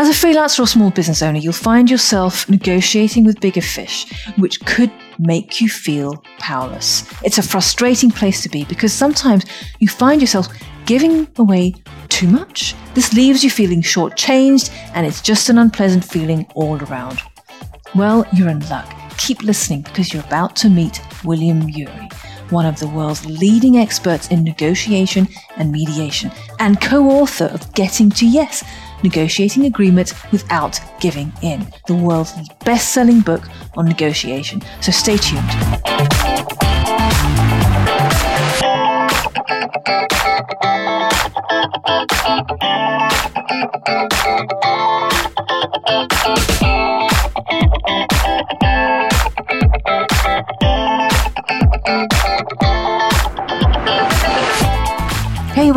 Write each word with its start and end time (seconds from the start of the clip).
As 0.00 0.08
a 0.08 0.12
freelancer 0.12 0.60
or 0.60 0.66
small 0.68 0.92
business 0.92 1.22
owner, 1.22 1.40
you'll 1.40 1.52
find 1.52 1.90
yourself 1.90 2.48
negotiating 2.48 3.24
with 3.24 3.40
bigger 3.40 3.60
fish, 3.60 4.06
which 4.36 4.64
could 4.64 4.92
make 5.18 5.60
you 5.60 5.68
feel 5.68 6.22
powerless. 6.38 7.02
It's 7.24 7.38
a 7.38 7.42
frustrating 7.42 8.12
place 8.12 8.40
to 8.44 8.48
be 8.48 8.64
because 8.66 8.92
sometimes 8.92 9.44
you 9.80 9.88
find 9.88 10.20
yourself 10.20 10.46
giving 10.86 11.26
away 11.38 11.74
too 12.10 12.28
much. 12.28 12.76
This 12.94 13.12
leaves 13.12 13.42
you 13.42 13.50
feeling 13.50 13.82
shortchanged, 13.82 14.70
and 14.94 15.04
it's 15.04 15.20
just 15.20 15.48
an 15.48 15.58
unpleasant 15.58 16.04
feeling 16.04 16.46
all 16.54 16.80
around. 16.84 17.18
Well, 17.96 18.24
you're 18.32 18.50
in 18.50 18.60
luck. 18.68 18.94
Keep 19.16 19.42
listening 19.42 19.82
because 19.82 20.14
you're 20.14 20.22
about 20.26 20.54
to 20.58 20.70
meet 20.70 21.00
William 21.24 21.68
Ury, 21.68 22.08
one 22.50 22.66
of 22.66 22.78
the 22.78 22.86
world's 22.86 23.26
leading 23.26 23.78
experts 23.78 24.28
in 24.28 24.44
negotiation 24.44 25.26
and 25.56 25.72
mediation, 25.72 26.30
and 26.60 26.80
co 26.80 27.08
author 27.10 27.46
of 27.46 27.74
Getting 27.74 28.10
to 28.10 28.24
Yes 28.24 28.62
Negotiating 29.02 29.64
Agreement 29.64 30.12
Without 30.32 30.80
Giving 31.00 31.32
In, 31.42 31.66
the 31.86 31.94
world's 31.94 32.32
best 32.64 32.92
selling 32.92 33.20
book 33.20 33.42
on 33.76 33.86
negotiation. 33.86 34.62
So 34.80 34.92
stay 34.92 35.16
tuned. 35.16 35.44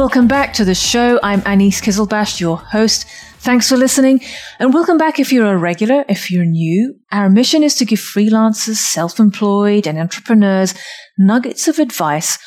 Welcome 0.01 0.27
back 0.27 0.51
to 0.51 0.65
the 0.65 0.73
show. 0.73 1.19
I'm 1.21 1.43
Anis 1.45 1.79
Kizilbash, 1.79 2.39
your 2.39 2.57
host. 2.57 3.05
Thanks 3.41 3.69
for 3.69 3.77
listening, 3.77 4.19
and 4.57 4.73
welcome 4.73 4.97
back 4.97 5.19
if 5.19 5.31
you're 5.31 5.53
a 5.53 5.57
regular, 5.59 6.05
if 6.09 6.31
you're 6.31 6.43
new. 6.43 6.95
Our 7.11 7.29
mission 7.29 7.61
is 7.61 7.75
to 7.75 7.85
give 7.85 7.99
freelancers, 7.99 8.77
self 8.77 9.19
employed, 9.19 9.85
and 9.85 9.99
entrepreneurs 9.99 10.73
nuggets 11.19 11.67
of 11.67 11.77
advice, 11.77 12.39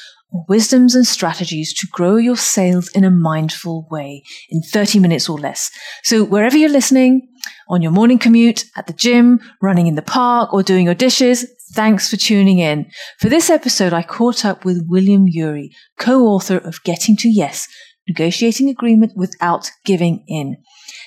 wisdoms, 0.48 0.96
and 0.96 1.06
strategies 1.06 1.72
to 1.74 1.86
grow 1.92 2.16
your 2.16 2.36
sales 2.36 2.88
in 2.88 3.05
a 3.05 3.11
mindful 3.11 3.86
way 3.89 4.24
in 4.50 4.61
30 4.61 4.98
minutes 4.98 5.28
or 5.28 5.39
less. 5.39 5.70
So, 6.02 6.24
wherever 6.24 6.56
you're 6.56 6.68
listening, 6.68 7.28
on 7.68 7.83
your 7.83 7.92
morning 7.92 8.18
commute, 8.18 8.64
at 8.77 8.89
the 8.89 8.92
gym, 8.92 9.39
running 9.62 9.86
in 9.86 9.94
the 9.94 10.02
park, 10.02 10.52
or 10.52 10.64
doing 10.64 10.86
your 10.86 10.94
dishes, 10.94 11.46
Thanks 11.75 12.08
for 12.08 12.17
tuning 12.17 12.61
in. 12.61 12.89
For 13.19 13.28
this 13.28 13.50
episode, 13.50 13.92
I 13.92 14.05
caught 14.05 14.44
up 14.44 14.64
with 14.64 14.86
William 14.89 15.27
Ury, 15.27 15.72
co-author 15.98 16.58
of 16.58 16.80
Getting 16.84 17.17
to 17.17 17.28
Yes, 17.28 17.67
Negotiating 18.06 18.69
Agreement 18.69 19.11
Without 19.17 19.72
Giving 19.84 20.25
In. 20.28 20.58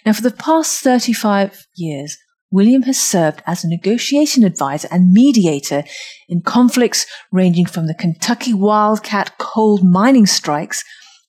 Now, 0.05 0.11
for 0.11 0.23
the 0.23 0.29
past 0.29 0.81
35 0.81 1.67
years, 1.75 2.17
William 2.51 2.81
has 2.81 2.99
served 2.99 3.41
as 3.47 3.63
a 3.63 3.69
negotiation 3.69 4.43
advisor 4.43 4.89
and 4.91 5.13
mediator 5.13 5.85
in 6.27 6.41
conflicts 6.41 7.05
ranging 7.31 7.65
from 7.65 7.87
the 7.87 7.95
Kentucky 7.95 8.53
Wildcat 8.53 9.37
coal 9.37 9.77
mining 9.77 10.25
strikes 10.25 10.83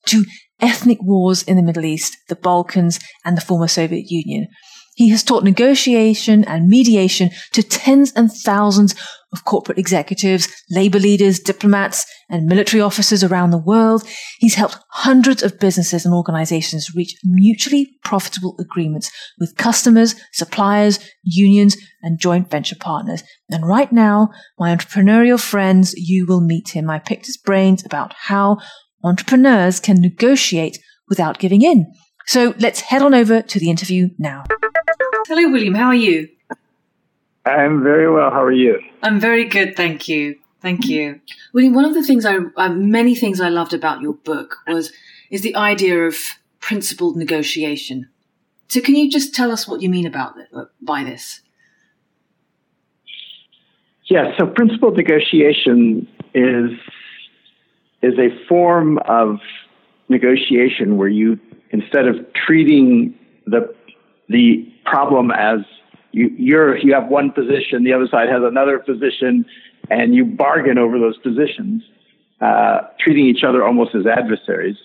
to 0.06 0.24
ethnic 0.60 0.98
wars 1.00 1.44
in 1.44 1.56
the 1.56 1.62
Middle 1.62 1.84
East, 1.84 2.16
the 2.28 2.34
Balkans, 2.34 2.98
and 3.24 3.36
the 3.36 3.40
former 3.40 3.68
Soviet 3.68 4.10
Union. 4.10 4.48
He 4.98 5.10
has 5.10 5.22
taught 5.22 5.44
negotiation 5.44 6.44
and 6.46 6.66
mediation 6.66 7.30
to 7.52 7.62
tens 7.62 8.12
and 8.16 8.32
thousands 8.32 8.96
of 9.32 9.44
corporate 9.44 9.78
executives, 9.78 10.48
labor 10.70 10.98
leaders, 10.98 11.38
diplomats, 11.38 12.06
and 12.30 12.46
military 12.46 12.80
officers 12.80 13.22
around 13.22 13.50
the 13.50 13.58
world. 13.58 14.02
He's 14.38 14.54
helped 14.54 14.78
hundreds 14.90 15.42
of 15.42 15.58
businesses 15.58 16.04
and 16.04 16.14
organizations 16.14 16.94
reach 16.94 17.14
mutually 17.24 17.90
profitable 18.04 18.56
agreements 18.58 19.10
with 19.38 19.56
customers, 19.56 20.14
suppliers, 20.32 20.98
unions, 21.22 21.76
and 22.02 22.18
joint 22.18 22.50
venture 22.50 22.76
partners. 22.76 23.22
And 23.50 23.66
right 23.66 23.92
now, 23.92 24.30
my 24.58 24.74
entrepreneurial 24.74 25.40
friends, 25.40 25.94
you 25.94 26.26
will 26.26 26.40
meet 26.40 26.70
him. 26.70 26.88
I 26.88 26.98
picked 26.98 27.26
his 27.26 27.36
brains 27.36 27.84
about 27.84 28.14
how 28.14 28.58
entrepreneurs 29.04 29.80
can 29.80 30.00
negotiate 30.00 30.78
without 31.08 31.38
giving 31.38 31.62
in. 31.62 31.92
So 32.26 32.54
let's 32.58 32.80
head 32.80 33.02
on 33.02 33.14
over 33.14 33.40
to 33.42 33.58
the 33.58 33.70
interview 33.70 34.08
now. 34.18 34.44
Hello, 35.26 35.50
William. 35.50 35.74
How 35.74 35.86
are 35.86 35.94
you? 35.94 36.28
I'm 37.48 37.82
very 37.82 38.10
well. 38.10 38.30
How 38.30 38.42
are 38.42 38.52
you? 38.52 38.80
I'm 39.02 39.18
very 39.20 39.44
good, 39.44 39.76
thank 39.76 40.08
you. 40.08 40.36
Thank 40.60 40.88
you. 40.88 41.20
William, 41.52 41.72
one 41.72 41.84
of 41.84 41.94
the 41.94 42.02
things 42.02 42.26
I, 42.26 42.38
uh, 42.56 42.68
many 42.70 43.14
things 43.14 43.40
I 43.40 43.48
loved 43.48 43.72
about 43.72 44.00
your 44.00 44.14
book 44.14 44.56
was, 44.66 44.92
is 45.30 45.42
the 45.42 45.54
idea 45.54 46.02
of 46.02 46.16
principled 46.60 47.16
negotiation. 47.16 48.08
So 48.66 48.80
can 48.80 48.96
you 48.96 49.08
just 49.10 49.34
tell 49.34 49.52
us 49.52 49.68
what 49.68 49.82
you 49.82 49.88
mean 49.88 50.06
about 50.06 50.34
uh, 50.52 50.64
by 50.82 51.04
this? 51.04 51.42
Yeah, 54.10 54.36
so 54.36 54.46
principled 54.46 54.96
negotiation 54.96 56.08
is, 56.34 56.70
is 58.02 58.14
a 58.18 58.28
form 58.48 58.98
of 59.06 59.38
negotiation 60.08 60.96
where 60.96 61.08
you, 61.08 61.38
instead 61.70 62.08
of 62.08 62.16
treating 62.34 63.14
the, 63.46 63.72
the 64.28 64.70
problem 64.84 65.30
as 65.30 65.60
you 66.12 66.30
you're 66.36 66.78
you 66.78 66.94
have 66.94 67.08
one 67.08 67.30
position, 67.30 67.84
the 67.84 67.92
other 67.92 68.08
side 68.08 68.28
has 68.28 68.42
another 68.42 68.78
position, 68.78 69.44
and 69.90 70.14
you 70.14 70.24
bargain 70.24 70.78
over 70.78 70.98
those 70.98 71.18
positions, 71.18 71.82
uh, 72.40 72.80
treating 72.98 73.26
each 73.26 73.44
other 73.44 73.64
almost 73.64 73.94
as 73.94 74.06
adversaries. 74.06 74.76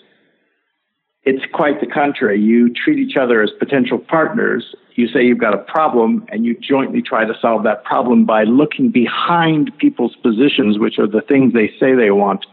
It's 1.26 1.44
quite 1.54 1.80
the 1.80 1.88
contrary. 1.88 2.42
You 2.42 2.74
treat 2.74 3.00
each 3.00 3.16
other 3.16 3.42
as 3.42 3.50
potential 3.58 3.98
partners. 3.98 4.76
You 4.96 5.08
say 5.08 5.26
you've 5.26 5.40
got 5.40 5.54
a 5.54 5.60
problem, 5.60 6.26
and 6.28 6.46
you 6.46 6.56
jointly 6.60 7.02
try 7.02 7.24
to 7.24 7.34
solve 7.42 7.64
that 7.64 7.86
problem 7.86 8.26
by 8.26 8.44
looking 8.44 8.92
behind 8.92 9.72
people's 9.78 10.16
positions, 10.18 10.78
which 10.78 11.00
are 11.00 11.08
the 11.08 11.22
things 11.22 11.54
they 11.54 11.70
say 11.80 11.96
they 11.96 12.12
want, 12.12 12.46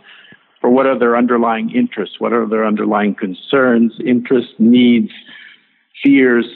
for 0.61 0.71
what 0.71 0.87
are 0.87 0.97
their 0.97 1.17
underlying 1.17 1.71
interests, 1.71 2.21
what 2.21 2.33
are 2.33 2.47
their 2.47 2.65
underlying 2.65 3.17
concerns, 3.17 3.93
interests, 4.07 4.55
needs, 4.59 5.11
fears, 6.01 6.47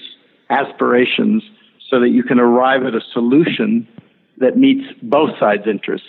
aspirations 0.50 1.42
so 1.94 2.00
that 2.00 2.08
you 2.08 2.24
can 2.24 2.40
arrive 2.40 2.82
at 2.84 2.94
a 2.96 3.00
solution 3.12 3.86
that 4.38 4.58
meets 4.58 4.84
both 5.00 5.30
sides' 5.38 5.62
interests. 5.64 6.08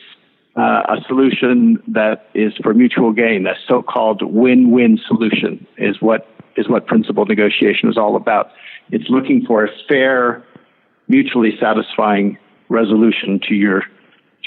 Uh, 0.56 0.82
a 0.90 0.98
solution 1.08 1.78
that 1.88 2.28
is 2.34 2.54
for 2.64 2.74
mutual 2.74 3.12
gain, 3.12 3.46
a 3.46 3.54
so-called 3.68 4.24
win-win 4.24 4.98
solution, 5.06 5.68
is 5.78 6.02
what 6.02 6.28
is 6.58 6.68
what 6.68 6.88
principled 6.88 7.28
negotiation 7.30 7.88
is 7.88 7.98
all 7.98 8.16
about. 8.16 8.50
It's 8.90 9.10
looking 9.10 9.46
for 9.46 9.64
a 9.66 9.70
fair, 9.88 10.44
mutually 11.08 11.52
satisfying 11.60 12.38
resolution 12.70 13.40
to 13.48 13.54
your 13.54 13.84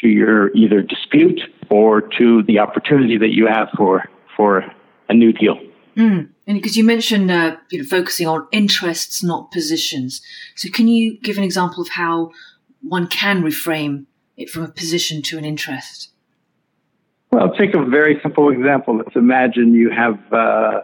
to 0.01 0.09
your 0.09 0.51
either 0.57 0.83
dispute 0.83 1.41
or 1.71 2.01
to 2.19 2.43
the 2.45 2.59
opportunity 2.59 3.17
that 3.17 3.33
you 3.33 3.47
have 3.47 3.69
for 3.77 4.09
for 4.37 4.65
a 5.09 5.15
new 5.15 5.33
deal. 5.33 5.57
Mm. 5.97 6.31
And 6.49 6.57
because 6.57 6.79
you 6.79 6.83
mentioned 6.83 7.31
uh, 7.31 7.59
you 7.71 7.79
know, 7.79 7.85
focusing 7.85 8.27
on 8.27 8.49
interests, 8.53 9.23
not 9.23 9.53
positions. 9.53 10.23
So 10.57 10.71
can 10.71 10.89
you 10.89 11.19
give 11.21 11.37
an 11.37 11.45
example 11.45 11.83
of 11.83 11.91
how 11.91 12.31
one 12.81 13.07
can 13.07 13.43
reframe 13.43 14.07
it 14.39 14.49
from 14.49 14.63
a 14.63 14.69
position 14.69 15.21
to 15.23 15.37
an 15.37 15.45
interest? 15.45 16.11
Well, 17.31 17.53
take 17.53 17.75
a 17.75 17.85
very 17.85 18.19
simple 18.23 18.51
example. 18.51 18.97
Let's 18.97 19.15
imagine 19.15 19.75
you 19.75 19.91
have 19.91 20.19
uh, 20.33 20.81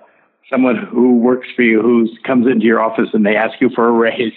someone 0.50 0.76
who 0.76 1.16
works 1.16 1.48
for 1.56 1.62
you 1.62 1.81
who 1.81 2.08
comes 2.26 2.46
into 2.46 2.66
your 2.66 2.81
office 2.81 3.08
and 3.14 3.25
they 3.25 3.34
ask 3.34 3.58
you 3.62 3.70
for 3.75 3.88
a 3.88 3.92
raise, 3.92 4.34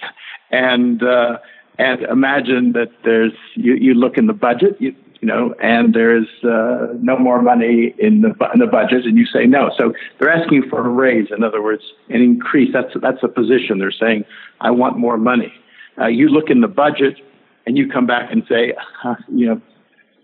and 0.50 1.02
uh, 1.02 1.36
and 1.78 2.02
imagine 2.04 2.72
that 2.72 2.88
there's 3.04 3.34
you, 3.54 3.74
you 3.74 3.92
look 3.92 4.16
in 4.16 4.26
the 4.26 4.32
budget. 4.32 4.76
You, 4.80 4.94
you 5.20 5.28
know, 5.28 5.54
and 5.62 5.94
there's 5.94 6.28
uh, 6.44 6.94
no 7.00 7.18
more 7.18 7.42
money 7.42 7.94
in 7.98 8.22
the 8.22 8.34
in 8.54 8.60
the 8.60 8.66
budget, 8.66 9.04
and 9.04 9.18
you 9.18 9.26
say 9.26 9.46
no. 9.46 9.70
So 9.76 9.92
they're 10.18 10.30
asking 10.30 10.68
for 10.70 10.84
a 10.84 10.88
raise. 10.88 11.28
In 11.30 11.44
other 11.44 11.62
words, 11.62 11.82
an 12.08 12.22
increase. 12.22 12.70
That's 12.72 12.92
that's 13.02 13.22
a 13.22 13.28
position. 13.28 13.78
They're 13.78 13.92
saying, 13.92 14.24
I 14.60 14.70
want 14.70 14.96
more 14.96 15.18
money. 15.18 15.52
Uh, 16.00 16.06
you 16.06 16.28
look 16.28 16.48
in 16.48 16.62
the 16.62 16.68
budget, 16.68 17.18
and 17.66 17.76
you 17.76 17.86
come 17.88 18.06
back 18.06 18.32
and 18.32 18.44
say, 18.48 18.72
uh, 19.04 19.16
you 19.28 19.46
know, 19.46 19.60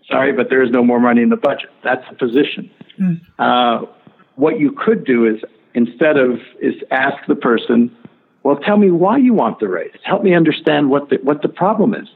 sorry, 0.09 0.33
but 0.33 0.49
there 0.49 0.63
is 0.63 0.71
no 0.71 0.83
more 0.83 0.99
money 0.99 1.21
in 1.21 1.29
the 1.29 1.37
budget. 1.37 1.69
That's 1.83 2.03
a 2.09 2.15
position. 2.15 2.71
Mm. 2.99 3.21
Uh, 3.37 3.85
what 4.35 4.59
you 4.59 4.71
could 4.71 5.05
do 5.05 5.27
is 5.27 5.41
instead 5.75 6.17
of 6.17 6.39
is 6.59 6.73
ask 6.89 7.17
the 7.27 7.35
person, 7.35 7.95
well, 8.41 8.55
tell 8.55 8.77
me 8.77 8.89
why 8.89 9.17
you 9.17 9.35
want 9.35 9.59
the 9.59 9.67
raise. 9.67 9.91
Help 10.03 10.23
me 10.23 10.33
understand 10.33 10.89
what 10.89 11.09
the 11.09 11.17
what 11.21 11.43
the 11.43 11.49
problem 11.49 11.93
is 11.93 12.07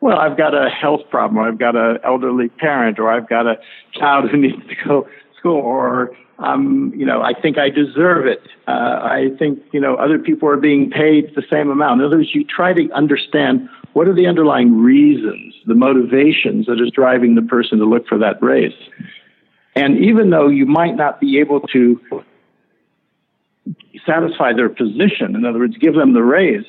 well, 0.00 0.18
I've 0.18 0.36
got 0.36 0.54
a 0.54 0.68
health 0.70 1.02
problem, 1.10 1.38
or 1.38 1.48
I've 1.48 1.58
got 1.58 1.76
an 1.76 1.98
elderly 2.04 2.48
parent, 2.48 2.98
or 2.98 3.10
I've 3.10 3.28
got 3.28 3.46
a 3.46 3.58
child 3.92 4.30
who 4.30 4.36
needs 4.40 4.66
to 4.68 4.74
go 4.86 5.02
to 5.02 5.10
school, 5.38 5.60
or 5.60 6.12
um, 6.38 6.92
you 6.96 7.04
know, 7.04 7.20
I 7.20 7.34
think 7.38 7.58
I 7.58 7.68
deserve 7.68 8.26
it. 8.26 8.42
Uh, 8.66 8.70
I 8.70 9.28
think 9.38 9.60
you 9.72 9.80
know 9.80 9.96
other 9.96 10.18
people 10.18 10.48
are 10.48 10.56
being 10.56 10.90
paid 10.90 11.34
the 11.34 11.42
same 11.50 11.70
amount. 11.70 12.00
In 12.00 12.06
other 12.06 12.16
words, 12.16 12.34
you 12.34 12.44
try 12.44 12.72
to 12.72 12.90
understand 12.92 13.68
what 13.92 14.08
are 14.08 14.14
the 14.14 14.26
underlying 14.26 14.80
reasons, 14.80 15.54
the 15.66 15.74
motivations 15.74 16.66
that 16.66 16.80
is 16.80 16.90
driving 16.90 17.34
the 17.34 17.42
person 17.42 17.78
to 17.78 17.84
look 17.84 18.06
for 18.06 18.18
that 18.18 18.40
raise. 18.42 18.72
And 19.74 19.98
even 19.98 20.30
though 20.30 20.48
you 20.48 20.66
might 20.66 20.96
not 20.96 21.20
be 21.20 21.38
able 21.40 21.60
to 21.72 22.00
satisfy 24.06 24.52
their 24.52 24.68
position, 24.68 25.34
in 25.34 25.44
other 25.44 25.58
words, 25.58 25.76
give 25.76 25.94
them 25.94 26.14
the 26.14 26.22
raise, 26.22 26.64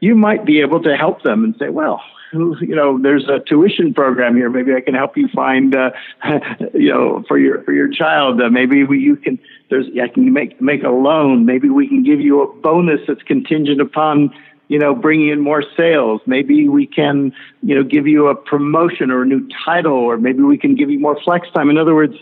you 0.00 0.14
might 0.14 0.44
be 0.44 0.60
able 0.60 0.82
to 0.82 0.96
help 0.96 1.22
them 1.22 1.44
and 1.44 1.54
say, 1.58 1.68
well, 1.68 2.02
you 2.32 2.74
know, 2.74 2.98
there's 3.00 3.28
a 3.28 3.40
tuition 3.40 3.94
program 3.94 4.36
here. 4.36 4.50
Maybe 4.50 4.74
I 4.74 4.80
can 4.80 4.94
help 4.94 5.16
you 5.16 5.28
find, 5.34 5.74
uh, 5.74 5.90
you 6.74 6.90
know, 6.90 7.24
for 7.28 7.38
your 7.38 7.62
for 7.64 7.72
your 7.72 7.88
child. 7.88 8.40
Uh, 8.40 8.50
maybe 8.50 8.84
we, 8.84 8.98
you 8.98 9.16
can. 9.16 9.38
There's 9.70 9.86
I 10.02 10.08
can 10.08 10.32
make 10.32 10.60
make 10.60 10.82
a 10.82 10.90
loan. 10.90 11.46
Maybe 11.46 11.68
we 11.68 11.88
can 11.88 12.02
give 12.02 12.20
you 12.20 12.42
a 12.42 12.52
bonus 12.60 13.00
that's 13.06 13.22
contingent 13.22 13.80
upon 13.80 14.30
you 14.68 14.78
know, 14.78 14.94
bringing 14.94 15.28
in 15.28 15.40
more 15.40 15.62
sales. 15.76 16.22
Maybe 16.26 16.68
we 16.68 16.86
can, 16.86 17.32
you 17.62 17.74
know, 17.74 17.84
give 17.84 18.06
you 18.06 18.28
a 18.28 18.34
promotion 18.34 19.10
or 19.10 19.22
a 19.22 19.26
new 19.26 19.46
title, 19.64 19.92
or 19.92 20.16
maybe 20.16 20.42
we 20.42 20.56
can 20.56 20.74
give 20.74 20.90
you 20.90 20.98
more 20.98 21.20
flex 21.22 21.46
time. 21.54 21.68
In 21.68 21.76
other 21.76 21.94
words, 21.94 22.14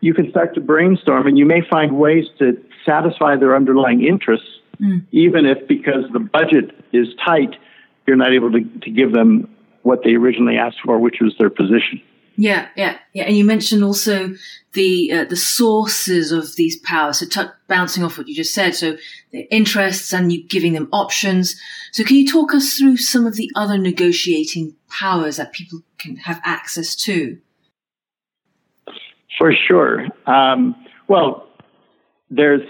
you 0.00 0.14
can 0.14 0.30
start 0.30 0.54
to 0.54 0.60
brainstorm 0.60 1.26
and 1.26 1.36
you 1.36 1.44
may 1.44 1.60
find 1.68 1.98
ways 1.98 2.24
to 2.38 2.56
satisfy 2.86 3.36
their 3.36 3.56
underlying 3.56 4.04
interests, 4.04 4.46
mm. 4.80 5.04
even 5.10 5.44
if 5.44 5.66
because 5.66 6.04
the 6.12 6.20
budget 6.20 6.70
is 6.92 7.08
tight, 7.24 7.56
you're 8.08 8.16
not 8.16 8.32
able 8.32 8.50
to, 8.50 8.64
to 8.80 8.90
give 8.90 9.12
them 9.12 9.48
what 9.82 10.00
they 10.02 10.14
originally 10.14 10.56
asked 10.56 10.78
for, 10.84 10.98
which 10.98 11.16
was 11.20 11.34
their 11.38 11.50
position. 11.50 12.02
Yeah, 12.36 12.68
yeah, 12.76 12.98
yeah. 13.14 13.24
And 13.24 13.36
you 13.36 13.44
mentioned 13.44 13.82
also 13.82 14.30
the 14.72 15.10
uh, 15.12 15.24
the 15.24 15.36
sources 15.36 16.30
of 16.30 16.54
these 16.54 16.78
powers. 16.78 17.18
So 17.18 17.26
t- 17.26 17.50
bouncing 17.66 18.04
off 18.04 18.16
what 18.16 18.28
you 18.28 18.34
just 18.34 18.54
said, 18.54 18.76
so 18.76 18.96
their 19.32 19.44
interests 19.50 20.12
and 20.12 20.32
you 20.32 20.46
giving 20.46 20.72
them 20.72 20.88
options. 20.92 21.60
So 21.90 22.04
can 22.04 22.16
you 22.16 22.28
talk 22.28 22.54
us 22.54 22.74
through 22.74 22.98
some 22.98 23.26
of 23.26 23.34
the 23.34 23.50
other 23.56 23.76
negotiating 23.76 24.76
powers 24.88 25.36
that 25.36 25.52
people 25.52 25.80
can 25.98 26.16
have 26.16 26.40
access 26.44 26.94
to? 27.06 27.38
For 29.36 29.52
sure. 29.52 30.06
Um, 30.26 30.76
well, 31.08 31.48
there's 32.30 32.62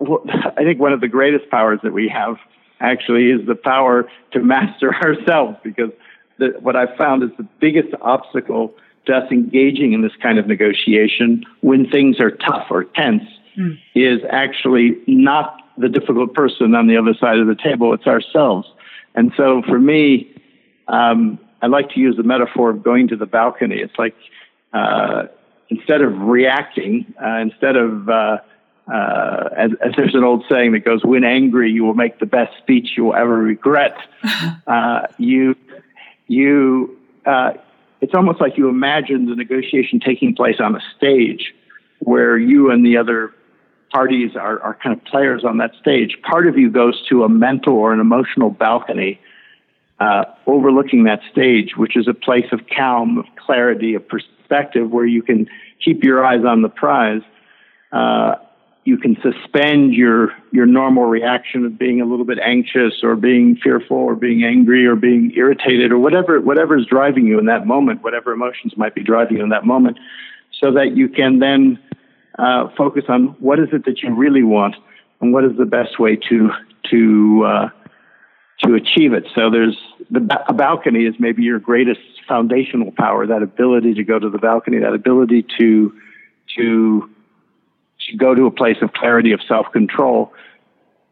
I 0.02 0.64
think 0.64 0.80
one 0.80 0.92
of 0.92 1.00
the 1.00 1.08
greatest 1.08 1.50
powers 1.50 1.80
that 1.82 1.94
we 1.94 2.12
have 2.14 2.36
actually 2.80 3.30
is 3.30 3.46
the 3.46 3.54
power 3.54 4.08
to 4.32 4.40
master 4.40 4.94
ourselves 5.02 5.56
because 5.62 5.90
the, 6.38 6.48
what 6.60 6.76
I've 6.76 6.96
found 6.96 7.22
is 7.22 7.30
the 7.36 7.46
biggest 7.60 7.94
obstacle 8.00 8.74
to 9.06 9.14
us 9.14 9.30
engaging 9.30 9.92
in 9.92 10.02
this 10.02 10.12
kind 10.22 10.38
of 10.38 10.46
negotiation 10.46 11.44
when 11.60 11.88
things 11.88 12.20
are 12.20 12.30
tough 12.30 12.66
or 12.70 12.84
tense 12.84 13.22
mm. 13.56 13.78
is 13.94 14.20
actually 14.30 14.98
not 15.06 15.60
the 15.76 15.88
difficult 15.88 16.34
person 16.34 16.74
on 16.74 16.86
the 16.86 16.96
other 16.96 17.14
side 17.14 17.38
of 17.38 17.46
the 17.46 17.56
table, 17.56 17.92
it's 17.92 18.06
ourselves. 18.06 18.66
And 19.14 19.32
so 19.36 19.62
for 19.66 19.78
me, 19.78 20.32
um, 20.88 21.38
I 21.62 21.66
like 21.66 21.90
to 21.90 22.00
use 22.00 22.16
the 22.16 22.22
metaphor 22.22 22.70
of 22.70 22.82
going 22.82 23.08
to 23.08 23.16
the 23.16 23.26
balcony. 23.26 23.76
It's 23.76 23.98
like 23.98 24.14
uh, 24.72 25.24
instead 25.68 26.02
of 26.02 26.18
reacting, 26.20 27.14
uh, 27.22 27.38
instead 27.38 27.76
of 27.76 28.08
uh, 28.08 28.38
uh, 28.92 29.48
as, 29.56 29.70
as, 29.80 29.92
there's 29.96 30.14
an 30.14 30.24
old 30.24 30.44
saying 30.48 30.72
that 30.72 30.84
goes, 30.84 31.04
"When 31.04 31.24
angry, 31.24 31.70
you 31.70 31.84
will 31.84 31.94
make 31.94 32.18
the 32.18 32.26
best 32.26 32.56
speech 32.58 32.90
you 32.96 33.04
will 33.04 33.14
ever 33.14 33.36
regret." 33.36 33.96
Uh, 34.66 35.06
you 35.18 35.54
you 36.26 36.96
uh, 37.26 37.52
it's 38.00 38.14
almost 38.14 38.40
like 38.40 38.56
you 38.56 38.68
imagine 38.68 39.26
the 39.26 39.34
negotiation 39.34 40.00
taking 40.00 40.34
place 40.34 40.56
on 40.58 40.74
a 40.74 40.80
stage 40.96 41.54
where 42.00 42.36
you 42.36 42.70
and 42.70 42.84
the 42.84 42.96
other 42.96 43.32
parties 43.92 44.36
are, 44.36 44.60
are 44.60 44.74
kind 44.82 44.96
of 44.96 45.04
players 45.04 45.44
on 45.44 45.58
that 45.58 45.72
stage. 45.80 46.18
Part 46.22 46.46
of 46.46 46.58
you 46.58 46.70
goes 46.70 47.00
to 47.08 47.24
a 47.24 47.28
mental 47.28 47.74
or 47.74 47.92
an 47.92 48.00
emotional 48.00 48.50
balcony 48.50 49.20
uh, 50.00 50.24
overlooking 50.46 51.04
that 51.04 51.20
stage, 51.30 51.76
which 51.76 51.96
is 51.96 52.08
a 52.08 52.14
place 52.14 52.46
of 52.52 52.60
calm, 52.74 53.18
of 53.18 53.26
clarity, 53.36 53.94
of 53.94 54.06
perspective 54.06 54.90
where 54.90 55.06
you 55.06 55.22
can 55.22 55.48
keep 55.82 56.02
your 56.02 56.24
eyes 56.24 56.44
on 56.44 56.62
the 56.62 56.68
prize. 56.68 57.22
Uh, 57.92 58.34
you 58.84 58.98
can 58.98 59.16
suspend 59.22 59.94
your 59.94 60.32
your 60.52 60.66
normal 60.66 61.04
reaction 61.04 61.64
of 61.64 61.78
being 61.78 62.00
a 62.00 62.04
little 62.04 62.24
bit 62.26 62.38
anxious 62.38 63.02
or 63.02 63.16
being 63.16 63.56
fearful 63.56 63.96
or 63.96 64.14
being 64.14 64.44
angry 64.44 64.86
or 64.86 64.94
being 64.94 65.32
irritated 65.34 65.90
or 65.90 65.98
whatever 65.98 66.40
whatever 66.40 66.76
is 66.76 66.86
driving 66.86 67.26
you 67.26 67.38
in 67.38 67.46
that 67.46 67.66
moment, 67.66 68.02
whatever 68.02 68.32
emotions 68.32 68.76
might 68.76 68.94
be 68.94 69.02
driving 69.02 69.38
you 69.38 69.42
in 69.42 69.48
that 69.48 69.64
moment, 69.64 69.98
so 70.60 70.70
that 70.72 70.96
you 70.96 71.08
can 71.08 71.38
then 71.38 71.78
uh, 72.38 72.68
focus 72.76 73.04
on 73.08 73.28
what 73.40 73.58
is 73.58 73.68
it 73.72 73.84
that 73.86 74.02
you 74.02 74.14
really 74.14 74.42
want 74.42 74.76
and 75.20 75.32
what 75.32 75.44
is 75.44 75.56
the 75.56 75.64
best 75.64 75.98
way 75.98 76.16
to 76.16 76.50
to 76.90 77.44
uh, 77.46 77.68
to 78.62 78.74
achieve 78.74 79.14
it. 79.14 79.24
So 79.34 79.50
there's 79.50 79.78
the 80.10 80.20
balcony 80.20 81.06
is 81.06 81.14
maybe 81.18 81.42
your 81.42 81.58
greatest 81.58 82.00
foundational 82.28 82.92
power, 82.92 83.26
that 83.26 83.42
ability 83.42 83.94
to 83.94 84.04
go 84.04 84.18
to 84.18 84.28
the 84.28 84.38
balcony, 84.38 84.78
that 84.78 84.92
ability 84.92 85.46
to 85.58 85.92
to 86.56 87.10
go 88.16 88.34
to 88.34 88.46
a 88.46 88.50
place 88.50 88.76
of 88.82 88.92
clarity 88.92 89.32
of 89.32 89.40
self 89.46 89.66
control, 89.72 90.32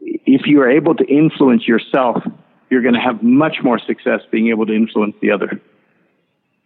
if 0.00 0.46
you 0.46 0.60
are 0.60 0.70
able 0.70 0.94
to 0.94 1.04
influence 1.04 1.66
yourself, 1.66 2.22
you're 2.70 2.82
going 2.82 2.94
to 2.94 3.00
have 3.00 3.22
much 3.22 3.58
more 3.62 3.78
success 3.78 4.20
being 4.30 4.48
able 4.48 4.66
to 4.66 4.74
influence 4.74 5.14
the 5.20 5.30
other. 5.30 5.60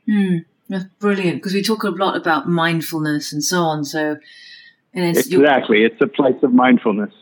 Mm, 0.08 0.44
that's 0.68 0.84
brilliant 0.98 1.36
because 1.36 1.52
we 1.52 1.62
talk 1.62 1.82
a 1.82 1.90
lot 1.90 2.16
about 2.16 2.48
mindfulness 2.48 3.32
and 3.32 3.42
so 3.42 3.62
on. 3.62 3.84
So, 3.84 4.16
and 4.94 5.16
it's, 5.16 5.26
exactly, 5.26 5.84
it's 5.84 6.00
a 6.00 6.06
place 6.06 6.42
of 6.42 6.52
mindfulness. 6.52 7.12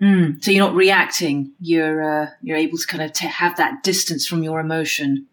Mm, 0.00 0.44
so 0.44 0.50
you're 0.50 0.66
not 0.66 0.74
reacting; 0.74 1.52
you're 1.60 2.22
uh, 2.22 2.30
you're 2.42 2.56
able 2.56 2.76
to 2.76 2.86
kind 2.86 3.02
of 3.02 3.12
t- 3.12 3.26
have 3.26 3.56
that 3.56 3.82
distance 3.82 4.26
from 4.26 4.42
your 4.42 4.60
emotion. 4.60 5.26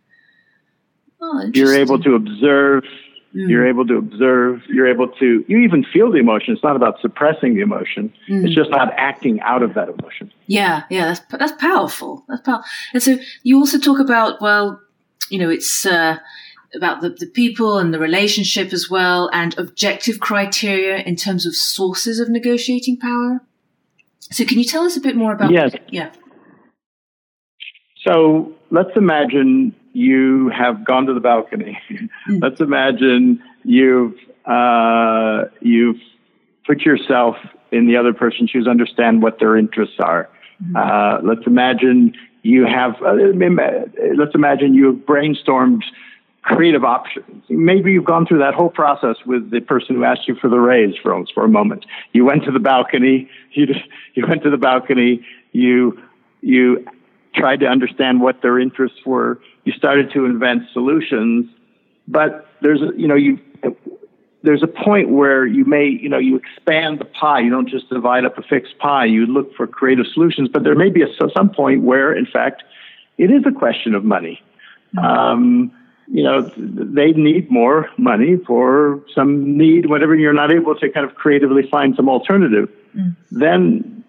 Oh, 1.19 1.49
you're 1.53 1.75
able 1.75 1.99
to 1.99 2.15
observe 2.15 2.83
Mm. 3.35 3.49
You're 3.49 3.67
able 3.67 3.87
to 3.87 3.95
observe. 3.95 4.61
You're 4.67 4.87
able 4.87 5.07
to, 5.07 5.45
you 5.47 5.59
even 5.59 5.85
feel 5.93 6.11
the 6.11 6.17
emotion. 6.17 6.53
It's 6.53 6.63
not 6.63 6.75
about 6.75 6.99
suppressing 7.01 7.55
the 7.55 7.61
emotion. 7.61 8.13
Mm. 8.29 8.45
It's 8.45 8.55
just 8.55 8.69
not 8.69 8.93
acting 8.97 9.39
out 9.41 9.63
of 9.63 9.73
that 9.75 9.87
emotion. 9.89 10.31
Yeah, 10.47 10.83
yeah, 10.89 11.05
that's, 11.05 11.21
that's 11.29 11.53
powerful. 11.53 12.25
That's 12.27 12.41
powerful. 12.41 12.65
And 12.93 13.01
so 13.01 13.17
you 13.43 13.57
also 13.57 13.79
talk 13.79 13.99
about, 13.99 14.41
well, 14.41 14.81
you 15.29 15.39
know, 15.39 15.49
it's, 15.49 15.85
uh, 15.85 16.17
about 16.73 17.01
the, 17.01 17.09
the 17.09 17.27
people 17.27 17.77
and 17.77 17.93
the 17.93 17.99
relationship 17.99 18.71
as 18.71 18.89
well 18.89 19.29
and 19.33 19.57
objective 19.57 20.19
criteria 20.19 20.97
in 20.99 21.15
terms 21.15 21.45
of 21.45 21.55
sources 21.55 22.19
of 22.19 22.29
negotiating 22.29 22.97
power. 22.97 23.41
So 24.19 24.45
can 24.45 24.57
you 24.57 24.63
tell 24.63 24.83
us 24.83 24.95
a 24.95 25.01
bit 25.01 25.15
more 25.15 25.33
about 25.33 25.51
Yes. 25.51 25.73
Yeah. 25.89 26.11
So 28.07 28.53
let's 28.71 28.91
imagine 28.95 29.75
you 29.93 30.49
have 30.49 30.85
gone 30.85 31.05
to 31.05 31.13
the 31.13 31.19
balcony. 31.19 31.79
Mm. 31.89 32.09
Let's 32.41 32.61
imagine 32.61 33.41
you've 33.63 34.15
uh, 34.45 35.45
you've 35.61 35.99
put 36.65 36.81
yourself 36.81 37.35
in 37.71 37.87
the 37.87 37.97
other 37.97 38.13
person's 38.13 38.49
shoes, 38.49 38.67
understand 38.67 39.21
what 39.21 39.39
their 39.39 39.57
interests 39.57 39.95
are. 39.99 40.29
Mm. 40.63 40.75
Uh, 40.75 41.21
let's 41.23 41.45
imagine 41.47 42.13
you 42.43 42.65
have. 42.65 42.95
Uh, 43.01 43.13
let's 44.17 44.35
imagine 44.35 44.73
you 44.73 44.87
have 44.87 44.95
brainstormed 45.05 45.83
creative 46.41 46.83
options. 46.83 47.43
Maybe 47.49 47.91
you've 47.91 48.05
gone 48.05 48.25
through 48.25 48.39
that 48.39 48.53
whole 48.53 48.69
process 48.69 49.15
with 49.25 49.51
the 49.51 49.59
person 49.61 49.95
who 49.95 50.03
asked 50.03 50.27
you 50.27 50.35
for 50.35 50.49
the 50.49 50.59
raise 50.59 50.95
for, 51.01 51.23
for 51.33 51.45
a 51.45 51.49
moment. 51.49 51.85
You 52.13 52.25
went 52.25 52.43
to 52.45 52.51
the 52.51 52.59
balcony. 52.59 53.29
You 53.53 53.65
just, 53.65 53.81
you 54.13 54.25
went 54.25 54.43
to 54.43 54.49
the 54.49 54.55
balcony. 54.57 55.25
You 55.51 56.01
you 56.39 56.85
tried 57.33 57.59
to 57.61 57.67
understand 57.67 58.21
what 58.21 58.41
their 58.41 58.59
interests 58.59 58.99
were. 59.05 59.39
You 59.63 59.73
started 59.73 60.11
to 60.13 60.25
invent 60.25 60.63
solutions, 60.73 61.49
but 62.07 62.47
there's 62.61 62.81
a, 62.81 62.91
you 62.97 63.07
know, 63.07 63.15
you, 63.15 63.39
there's 64.43 64.63
a 64.63 64.67
point 64.67 65.09
where 65.09 65.45
you 65.45 65.65
may, 65.65 65.85
you 65.85 66.09
know, 66.09 66.17
you 66.17 66.35
expand 66.35 66.99
the 66.99 67.05
pie. 67.05 67.39
You 67.39 67.51
don't 67.51 67.69
just 67.69 67.89
divide 67.89 68.25
up 68.25 68.37
a 68.37 68.41
fixed 68.41 68.77
pie. 68.79 69.05
You 69.05 69.25
look 69.25 69.55
for 69.55 69.67
creative 69.67 70.07
solutions, 70.13 70.49
but 70.51 70.63
there 70.63 70.75
may 70.75 70.89
be 70.89 71.03
a, 71.03 71.07
some 71.35 71.49
point 71.49 71.83
where, 71.83 72.11
in 72.13 72.25
fact, 72.25 72.63
it 73.17 73.29
is 73.29 73.43
a 73.45 73.51
question 73.51 73.93
of 73.93 74.03
money. 74.03 74.41
Mm-hmm. 74.95 75.05
Um, 75.05 75.71
you 76.07 76.23
know, 76.23 76.41
they 76.57 77.11
need 77.11 77.49
more 77.49 77.89
money 77.97 78.35
for 78.45 79.01
some 79.15 79.57
need, 79.57 79.89
whatever 79.89 80.13
you're 80.15 80.33
not 80.33 80.51
able 80.51 80.75
to 80.75 80.89
kind 80.89 81.05
of 81.05 81.15
creatively 81.15 81.65
find 81.69 81.95
some 81.95 82.09
alternative. 82.09 82.69
Mm. 82.97 83.15
Then 83.31 84.00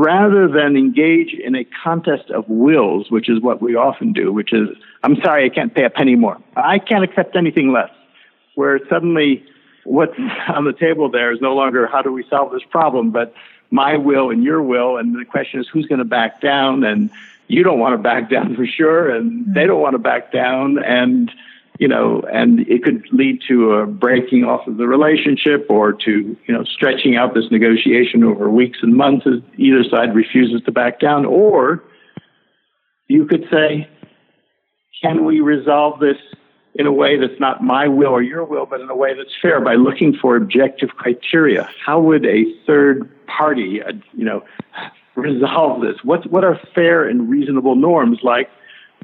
rather 0.00 0.48
than 0.48 0.76
engage 0.76 1.34
in 1.34 1.54
a 1.54 1.62
contest 1.84 2.30
of 2.30 2.48
wills, 2.48 3.10
which 3.10 3.28
is 3.28 3.42
what 3.42 3.60
we 3.60 3.74
often 3.74 4.14
do, 4.14 4.32
which 4.32 4.50
is, 4.50 4.68
I'm 5.02 5.16
sorry, 5.16 5.44
I 5.44 5.50
can't 5.50 5.74
pay 5.74 5.84
a 5.84 5.90
penny 5.90 6.16
more. 6.16 6.38
I 6.56 6.78
can't 6.78 7.04
accept 7.04 7.36
anything 7.36 7.70
less. 7.70 7.90
Where 8.54 8.80
suddenly 8.88 9.44
what's 9.84 10.18
on 10.48 10.64
the 10.64 10.72
table 10.72 11.10
there 11.10 11.32
is 11.32 11.40
no 11.42 11.54
longer 11.54 11.86
how 11.86 12.00
do 12.00 12.12
we 12.12 12.24
solve 12.30 12.50
this 12.50 12.62
problem, 12.70 13.10
but 13.10 13.34
my 13.70 13.98
will 13.98 14.30
and 14.30 14.42
your 14.42 14.62
will. 14.62 14.96
And 14.96 15.14
the 15.14 15.26
question 15.26 15.60
is 15.60 15.68
who's 15.68 15.86
going 15.86 15.98
to 15.98 16.06
back 16.06 16.40
down? 16.40 16.82
And 16.82 17.10
you 17.48 17.62
don't 17.62 17.78
want 17.78 17.92
to 17.92 17.98
back 17.98 18.30
down 18.30 18.56
for 18.56 18.66
sure. 18.66 19.14
And 19.14 19.54
they 19.54 19.66
don't 19.66 19.82
want 19.82 19.94
to 19.94 19.98
back 19.98 20.32
down. 20.32 20.82
And 20.82 21.30
you 21.80 21.88
know, 21.88 22.20
and 22.30 22.60
it 22.68 22.84
could 22.84 23.02
lead 23.10 23.40
to 23.48 23.72
a 23.72 23.86
breaking 23.86 24.44
off 24.44 24.66
of 24.66 24.76
the 24.76 24.86
relationship 24.86 25.64
or 25.70 25.94
to, 25.94 26.36
you 26.46 26.54
know, 26.54 26.62
stretching 26.62 27.16
out 27.16 27.32
this 27.32 27.46
negotiation 27.50 28.22
over 28.22 28.50
weeks 28.50 28.80
and 28.82 28.94
months 28.94 29.26
as 29.26 29.40
either 29.56 29.82
side 29.84 30.14
refuses 30.14 30.60
to 30.66 30.72
back 30.72 31.00
down. 31.00 31.24
Or 31.24 31.82
you 33.08 33.24
could 33.24 33.46
say, 33.50 33.88
can 35.00 35.24
we 35.24 35.40
resolve 35.40 36.00
this 36.00 36.18
in 36.74 36.86
a 36.86 36.92
way 36.92 37.18
that's 37.18 37.40
not 37.40 37.64
my 37.64 37.88
will 37.88 38.10
or 38.10 38.22
your 38.22 38.44
will, 38.44 38.66
but 38.66 38.82
in 38.82 38.90
a 38.90 38.94
way 38.94 39.14
that's 39.16 39.34
fair 39.40 39.58
by 39.58 39.76
looking 39.76 40.14
for 40.14 40.36
objective 40.36 40.90
criteria? 40.98 41.66
How 41.82 41.98
would 41.98 42.26
a 42.26 42.44
third 42.66 43.08
party, 43.26 43.82
uh, 43.82 43.92
you 44.12 44.26
know, 44.26 44.44
resolve 45.14 45.80
this? 45.80 45.96
What 46.04 46.30
what 46.30 46.44
are 46.44 46.60
fair 46.74 47.08
and 47.08 47.30
reasonable 47.30 47.74
norms 47.74 48.18
like? 48.22 48.50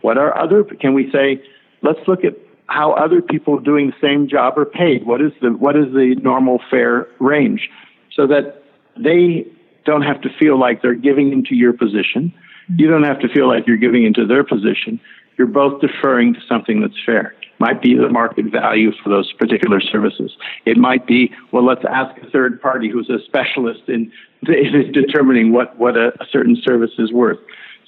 What 0.02 0.18
are 0.18 0.36
other? 0.36 0.62
Can 0.62 0.92
we 0.92 1.10
say, 1.10 1.42
let's 1.80 2.06
look 2.06 2.22
at 2.22 2.34
how 2.66 2.92
other 2.92 3.22
people 3.22 3.58
doing 3.58 3.88
the 3.88 3.96
same 4.00 4.28
job 4.28 4.58
are 4.58 4.64
paid? 4.64 5.06
What 5.06 5.20
is 5.20 5.32
the 5.40 5.50
what 5.50 5.76
is 5.76 5.86
the 5.92 6.16
normal 6.22 6.60
fair 6.70 7.06
range, 7.20 7.68
so 8.12 8.26
that 8.26 8.62
they 8.96 9.46
don't 9.84 10.02
have 10.02 10.20
to 10.22 10.28
feel 10.38 10.58
like 10.58 10.82
they're 10.82 10.94
giving 10.94 11.32
into 11.32 11.54
your 11.54 11.72
position. 11.72 12.32
Mm-hmm. 12.70 12.80
You 12.80 12.90
don't 12.90 13.04
have 13.04 13.20
to 13.20 13.28
feel 13.28 13.46
like 13.48 13.66
you're 13.66 13.76
giving 13.76 14.04
into 14.04 14.26
their 14.26 14.42
position. 14.42 15.00
You're 15.38 15.46
both 15.46 15.80
deferring 15.80 16.34
to 16.34 16.40
something 16.48 16.80
that's 16.80 16.98
fair 17.04 17.34
might 17.58 17.80
be 17.80 17.96
the 17.96 18.08
market 18.08 18.46
value 18.46 18.92
for 19.02 19.08
those 19.08 19.32
particular 19.32 19.80
services. 19.80 20.36
It 20.64 20.76
might 20.76 21.06
be, 21.06 21.32
well, 21.52 21.64
let's 21.64 21.84
ask 21.88 22.20
a 22.22 22.30
third 22.30 22.60
party 22.60 22.90
who's 22.90 23.08
a 23.08 23.18
specialist 23.24 23.82
in, 23.88 24.12
in 24.46 24.92
determining 24.92 25.52
what, 25.52 25.78
what 25.78 25.96
a, 25.96 26.08
a, 26.20 26.26
certain 26.30 26.56
service 26.62 26.90
is 26.98 27.12
worth. 27.12 27.38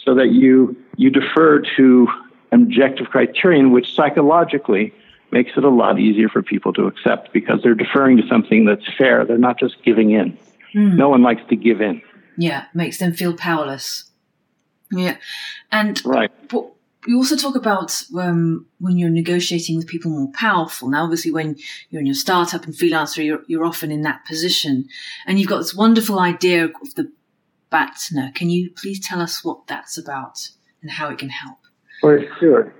So 0.04 0.14
that 0.14 0.28
you, 0.28 0.76
you 0.96 1.10
defer 1.10 1.62
to 1.76 2.06
objective 2.52 3.08
criterion, 3.08 3.70
which 3.72 3.94
psychologically 3.94 4.92
makes 5.30 5.52
it 5.56 5.64
a 5.64 5.68
lot 5.68 5.98
easier 5.98 6.28
for 6.28 6.42
people 6.42 6.72
to 6.72 6.86
accept 6.86 7.32
because 7.32 7.60
they're 7.62 7.74
deferring 7.74 8.16
to 8.16 8.26
something 8.28 8.64
that's 8.64 8.86
fair. 8.96 9.24
They're 9.24 9.38
not 9.38 9.58
just 9.58 9.82
giving 9.84 10.10
in. 10.10 10.38
Mm. 10.74 10.96
No 10.96 11.08
one 11.08 11.22
likes 11.22 11.42
to 11.50 11.56
give 11.56 11.80
in. 11.80 12.00
Yeah, 12.36 12.64
makes 12.72 12.98
them 12.98 13.12
feel 13.12 13.34
powerless. 13.36 14.04
Yeah. 14.90 15.16
And 15.70 16.02
right 16.04 16.30
But 16.48 16.72
you 17.06 17.16
also 17.16 17.36
talk 17.36 17.56
about 17.56 18.02
um, 18.18 18.66
when 18.78 18.96
you're 18.96 19.10
negotiating 19.10 19.76
with 19.76 19.86
people 19.86 20.10
more 20.10 20.32
powerful. 20.32 20.88
Now, 20.88 21.04
obviously, 21.04 21.30
when 21.30 21.56
you're 21.90 22.00
in 22.00 22.06
your 22.06 22.14
startup 22.14 22.64
and 22.64 22.74
freelancer, 22.74 23.24
you're, 23.24 23.42
you're 23.46 23.64
often 23.64 23.90
in 23.90 24.02
that 24.02 24.24
position. 24.26 24.88
And 25.26 25.38
you've 25.38 25.48
got 25.48 25.58
this 25.58 25.74
wonderful 25.74 26.18
idea 26.18 26.66
of 26.66 26.94
the 26.96 27.10
BATNA. 27.70 28.32
Can 28.34 28.50
you 28.50 28.70
please 28.70 29.00
tell 29.00 29.20
us 29.20 29.44
what 29.44 29.66
that's 29.66 29.98
about 29.98 30.50
and 30.82 30.90
how 30.90 31.08
it 31.08 31.18
can 31.18 31.30
help? 31.30 31.58
For 32.00 32.20
sure. 32.38 32.72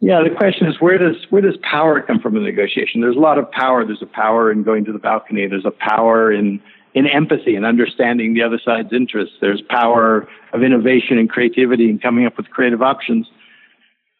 Yeah, 0.00 0.20
the 0.28 0.34
question 0.34 0.66
is 0.66 0.80
where 0.80 0.98
does 0.98 1.16
where 1.30 1.42
does 1.42 1.56
power 1.62 2.02
come 2.02 2.18
from 2.18 2.36
in 2.36 2.42
negotiation? 2.42 3.00
There's 3.00 3.16
a 3.16 3.20
lot 3.20 3.38
of 3.38 3.50
power. 3.52 3.84
There's 3.86 4.02
a 4.02 4.06
power 4.06 4.50
in 4.50 4.64
going 4.64 4.84
to 4.86 4.92
the 4.92 4.98
balcony. 4.98 5.46
There's 5.46 5.64
a 5.64 5.70
power 5.70 6.32
in 6.32 6.60
in 6.94 7.06
empathy 7.06 7.54
and 7.54 7.64
understanding 7.64 8.34
the 8.34 8.42
other 8.42 8.60
side's 8.62 8.92
interests. 8.92 9.36
There's 9.40 9.62
power 9.70 10.28
of 10.52 10.62
innovation 10.62 11.18
and 11.18 11.30
creativity 11.30 11.88
and 11.88 12.02
coming 12.02 12.26
up 12.26 12.36
with 12.36 12.50
creative 12.50 12.82
options. 12.82 13.28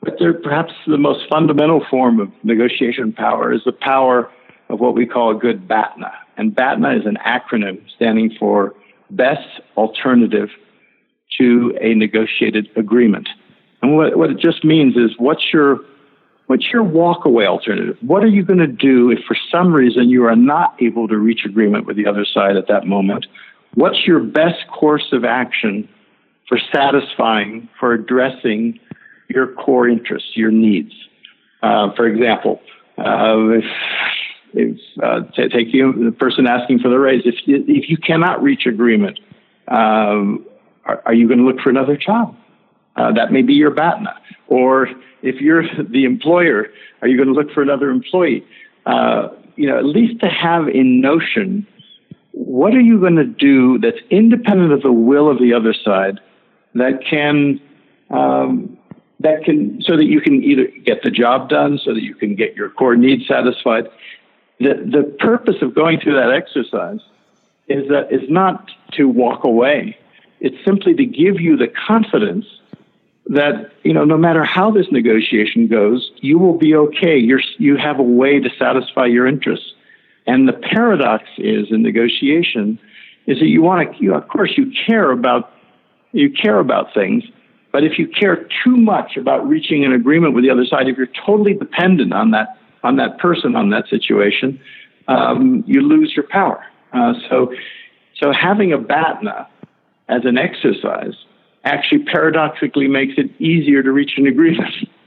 But 0.00 0.14
there, 0.18 0.32
perhaps 0.32 0.72
the 0.86 0.98
most 0.98 1.28
fundamental 1.28 1.84
form 1.90 2.18
of 2.18 2.28
negotiation 2.42 3.12
power 3.12 3.52
is 3.52 3.62
the 3.64 3.72
power 3.72 4.30
of 4.68 4.80
what 4.80 4.94
we 4.94 5.06
call 5.06 5.36
a 5.36 5.38
good 5.38 5.68
BATNA. 5.68 6.12
And 6.36 6.54
BATNA 6.54 7.00
is 7.00 7.06
an 7.06 7.18
acronym 7.26 7.82
standing 7.94 8.34
for 8.38 8.74
Best 9.10 9.60
Alternative 9.76 10.48
to 11.38 11.76
a 11.80 11.94
Negotiated 11.94 12.68
Agreement. 12.76 13.28
And 13.82 13.96
what, 13.96 14.16
what 14.16 14.30
it 14.30 14.38
just 14.38 14.64
means 14.64 14.96
is 14.96 15.10
what's 15.18 15.52
your 15.52 15.80
What's 16.52 16.70
your 16.70 16.84
walkaway 16.84 17.46
alternative? 17.46 17.96
What 18.02 18.22
are 18.24 18.28
you 18.28 18.44
going 18.44 18.58
to 18.58 18.66
do 18.66 19.10
if 19.10 19.20
for 19.26 19.34
some 19.50 19.72
reason 19.72 20.10
you 20.10 20.26
are 20.26 20.36
not 20.36 20.74
able 20.82 21.08
to 21.08 21.16
reach 21.16 21.46
agreement 21.46 21.86
with 21.86 21.96
the 21.96 22.06
other 22.06 22.26
side 22.26 22.56
at 22.56 22.68
that 22.68 22.86
moment? 22.86 23.24
What's 23.74 24.06
your 24.06 24.20
best 24.20 24.66
course 24.68 25.06
of 25.12 25.24
action 25.24 25.88
for 26.48 26.58
satisfying, 26.70 27.70
for 27.80 27.94
addressing 27.94 28.78
your 29.28 29.54
core 29.54 29.88
interests, 29.88 30.30
your 30.34 30.50
needs? 30.50 30.92
Uh, 31.62 31.92
for 31.94 32.06
example, 32.06 32.60
uh, 32.98 33.48
if, 33.48 33.64
if 34.52 34.78
uh, 35.02 35.20
take 35.34 35.72
you, 35.72 36.04
the 36.04 36.12
person 36.12 36.46
asking 36.46 36.80
for 36.80 36.90
the 36.90 36.98
raise, 36.98 37.22
if, 37.24 37.36
if 37.46 37.88
you 37.88 37.96
cannot 37.96 38.42
reach 38.42 38.66
agreement, 38.66 39.20
um, 39.68 40.44
are, 40.84 41.00
are 41.06 41.14
you 41.14 41.28
going 41.28 41.38
to 41.38 41.44
look 41.44 41.60
for 41.60 41.70
another 41.70 41.96
job? 41.96 42.36
Uh, 42.96 43.12
that 43.12 43.32
may 43.32 43.42
be 43.42 43.54
your 43.54 43.70
BATNA. 43.70 44.14
Or 44.48 44.88
if 45.22 45.40
you're 45.40 45.64
the 45.90 46.04
employer, 46.04 46.66
are 47.00 47.08
you 47.08 47.16
going 47.16 47.28
to 47.28 47.34
look 47.34 47.50
for 47.52 47.62
another 47.62 47.90
employee? 47.90 48.44
Uh, 48.86 49.28
you 49.56 49.66
know, 49.66 49.78
at 49.78 49.84
least 49.84 50.20
to 50.20 50.28
have 50.28 50.68
in 50.68 51.00
notion, 51.00 51.66
what 52.32 52.74
are 52.74 52.80
you 52.80 52.98
going 52.98 53.16
to 53.16 53.24
do 53.24 53.78
that's 53.78 53.98
independent 54.10 54.72
of 54.72 54.82
the 54.82 54.92
will 54.92 55.30
of 55.30 55.38
the 55.38 55.52
other 55.52 55.74
side 55.74 56.20
that 56.74 57.04
can, 57.08 57.60
um, 58.10 58.78
that 59.20 59.44
can, 59.44 59.80
so 59.82 59.96
that 59.96 60.06
you 60.06 60.20
can 60.20 60.42
either 60.42 60.66
get 60.84 61.02
the 61.02 61.10
job 61.10 61.48
done, 61.48 61.78
so 61.84 61.92
that 61.92 62.02
you 62.02 62.14
can 62.14 62.34
get 62.34 62.56
your 62.56 62.70
core 62.70 62.96
needs 62.96 63.26
satisfied. 63.26 63.88
The, 64.58 64.74
the 64.90 65.16
purpose 65.18 65.56
of 65.60 65.74
going 65.74 66.00
through 66.00 66.14
that 66.14 66.32
exercise 66.32 67.00
is 67.68 67.88
that 67.88 68.12
is 68.12 68.28
not 68.28 68.70
to 68.92 69.08
walk 69.08 69.44
away. 69.44 69.96
It's 70.40 70.56
simply 70.64 70.94
to 70.94 71.04
give 71.04 71.40
you 71.40 71.56
the 71.56 71.68
confidence 71.68 72.46
that 73.32 73.72
you 73.82 73.92
know 73.92 74.04
no 74.04 74.16
matter 74.16 74.44
how 74.44 74.70
this 74.70 74.86
negotiation 74.90 75.66
goes, 75.66 76.10
you 76.16 76.38
will 76.38 76.56
be 76.56 76.74
okay. 76.74 77.16
You're 77.16 77.42
you 77.58 77.76
have 77.76 77.98
a 77.98 78.02
way 78.02 78.40
to 78.40 78.50
satisfy 78.58 79.06
your 79.06 79.26
interests. 79.26 79.72
And 80.26 80.48
the 80.48 80.52
paradox 80.52 81.24
is 81.38 81.66
in 81.70 81.82
negotiation 81.82 82.78
is 83.26 83.38
that 83.40 83.46
you 83.46 83.60
want 83.60 83.96
to, 83.96 84.04
you, 84.04 84.14
of 84.14 84.28
course, 84.28 84.52
you 84.56 84.70
care 84.86 85.10
about 85.10 85.50
you 86.12 86.30
care 86.30 86.58
about 86.58 86.92
things, 86.94 87.24
but 87.72 87.82
if 87.84 87.98
you 87.98 88.06
care 88.06 88.46
too 88.62 88.76
much 88.76 89.16
about 89.16 89.48
reaching 89.48 89.84
an 89.84 89.92
agreement 89.92 90.34
with 90.34 90.44
the 90.44 90.50
other 90.50 90.66
side, 90.66 90.86
if 90.86 90.96
you're 90.96 91.08
totally 91.26 91.54
dependent 91.54 92.12
on 92.12 92.30
that 92.32 92.58
on 92.84 92.96
that 92.96 93.18
person 93.18 93.56
on 93.56 93.70
that 93.70 93.88
situation, 93.88 94.60
um, 95.08 95.64
you 95.66 95.80
lose 95.80 96.12
your 96.14 96.26
power. 96.28 96.64
Uh, 96.92 97.14
so, 97.30 97.52
so 98.20 98.32
having 98.32 98.72
a 98.72 98.78
BATNA 98.78 99.46
as 100.08 100.22
an 100.24 100.36
exercise 100.36 101.14
actually 101.64 102.04
paradoxically 102.04 102.88
makes 102.88 103.14
it 103.16 103.30
easier 103.40 103.82
to 103.82 103.92
reach 103.92 104.12
an 104.16 104.26
agreement. 104.26 104.74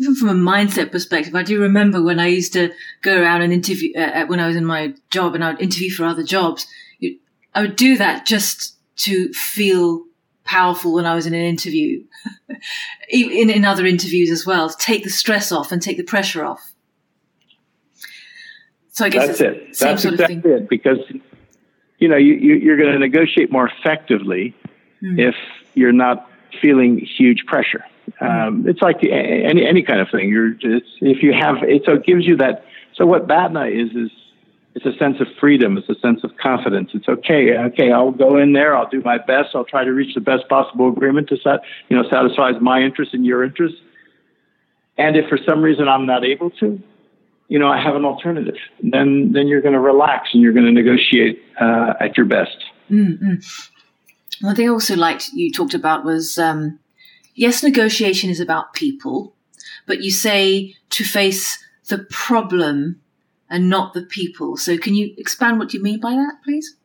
Even 0.00 0.14
from 0.14 0.28
a 0.28 0.34
mindset 0.34 0.92
perspective, 0.92 1.34
I 1.34 1.42
do 1.42 1.60
remember 1.60 2.00
when 2.00 2.20
I 2.20 2.28
used 2.28 2.52
to 2.52 2.70
go 3.02 3.20
around 3.20 3.42
and 3.42 3.52
interview, 3.52 3.96
uh, 3.98 4.26
when 4.26 4.38
I 4.38 4.46
was 4.46 4.54
in 4.54 4.64
my 4.64 4.94
job 5.10 5.34
and 5.34 5.44
I 5.44 5.50
would 5.50 5.60
interview 5.60 5.90
for 5.90 6.04
other 6.04 6.22
jobs, 6.22 6.66
I 7.54 7.62
would 7.62 7.76
do 7.76 7.98
that 7.98 8.24
just 8.24 8.76
to 8.98 9.32
feel 9.32 10.04
powerful 10.44 10.94
when 10.94 11.04
I 11.04 11.14
was 11.14 11.26
in 11.26 11.34
an 11.34 11.42
interview, 11.42 12.04
in, 13.08 13.50
in 13.50 13.64
other 13.64 13.84
interviews 13.86 14.30
as 14.30 14.46
well, 14.46 14.68
to 14.68 14.76
take 14.76 15.02
the 15.02 15.10
stress 15.10 15.50
off 15.50 15.72
and 15.72 15.82
take 15.82 15.96
the 15.96 16.04
pressure 16.04 16.44
off. 16.44 16.72
So 18.90 19.04
I 19.04 19.10
guess 19.10 19.26
that's 19.26 19.40
it. 19.40 19.78
That's 19.78 20.04
exactly 20.04 20.50
it. 20.50 20.68
Because 20.68 20.98
you 21.98 22.08
know 22.08 22.16
you, 22.16 22.34
you, 22.34 22.72
are 22.72 22.76
going 22.76 22.92
to 22.92 22.98
negotiate 22.98 23.52
more 23.52 23.68
effectively 23.68 24.56
mm. 25.02 25.18
if 25.18 25.34
you're 25.74 25.92
not 25.92 26.30
feeling 26.60 26.98
huge 26.98 27.44
pressure. 27.46 27.84
Um, 28.20 28.64
it's 28.66 28.80
like 28.80 29.04
any 29.04 29.66
any 29.66 29.82
kind 29.82 30.00
of 30.00 30.08
thing. 30.10 30.28
You're 30.28 30.50
just, 30.50 30.86
if 31.00 31.22
you 31.22 31.32
have 31.32 31.62
it, 31.62 31.82
so 31.84 31.94
it 31.94 32.04
gives 32.04 32.26
you 32.26 32.36
that. 32.36 32.64
So 32.94 33.06
what 33.06 33.26
BATNA 33.26 33.66
is 33.66 33.90
is 33.94 34.10
it's 34.74 34.86
a 34.86 34.96
sense 34.98 35.20
of 35.20 35.26
freedom. 35.40 35.76
It's 35.76 35.88
a 35.88 35.98
sense 35.98 36.22
of 36.24 36.36
confidence. 36.36 36.90
It's 36.94 37.08
okay. 37.08 37.56
Okay, 37.56 37.90
I'll 37.90 38.12
go 38.12 38.36
in 38.36 38.52
there. 38.52 38.76
I'll 38.76 38.88
do 38.88 39.00
my 39.04 39.18
best. 39.18 39.54
I'll 39.54 39.64
try 39.64 39.84
to 39.84 39.92
reach 39.92 40.14
the 40.14 40.20
best 40.20 40.48
possible 40.48 40.88
agreement 40.88 41.28
to 41.30 41.36
set, 41.36 41.60
you 41.88 41.96
know, 41.96 42.08
satisfies 42.08 42.54
my 42.60 42.80
interest 42.80 43.12
and 43.12 43.26
your 43.26 43.42
interest. 43.42 43.74
And 44.96 45.16
if 45.16 45.28
for 45.28 45.38
some 45.46 45.62
reason 45.62 45.88
I'm 45.88 46.06
not 46.06 46.24
able 46.24 46.50
to, 46.62 46.80
you 47.48 47.58
know, 47.58 47.68
I 47.68 47.80
have 47.80 47.96
an 47.96 48.04
alternative. 48.04 48.56
Then 48.82 49.32
then 49.32 49.48
you're 49.48 49.62
going 49.62 49.74
to 49.74 49.80
relax 49.80 50.30
and 50.32 50.42
you're 50.42 50.52
going 50.52 50.66
to 50.66 50.72
negotiate 50.72 51.42
uh, 51.60 51.94
at 52.00 52.16
your 52.16 52.26
best. 52.26 52.56
Mm-hmm. 52.90 53.34
One 54.40 54.54
thing 54.54 54.68
I 54.68 54.72
also 54.72 54.96
liked 54.96 55.30
you 55.32 55.50
talked 55.50 55.74
about 55.74 56.04
was 56.04 56.38
um, 56.38 56.78
yes, 57.34 57.62
negotiation 57.62 58.30
is 58.30 58.40
about 58.40 58.74
people, 58.74 59.34
but 59.86 60.02
you 60.02 60.10
say 60.10 60.76
to 60.90 61.04
face 61.04 61.62
the 61.88 61.98
problem 62.10 63.00
and 63.50 63.68
not 63.68 63.94
the 63.94 64.02
people. 64.02 64.56
So 64.56 64.76
can 64.78 64.94
you 64.94 65.14
expand 65.16 65.58
what 65.58 65.74
you 65.74 65.82
mean 65.82 66.00
by 66.00 66.12
that, 66.12 66.42
please? 66.44 66.76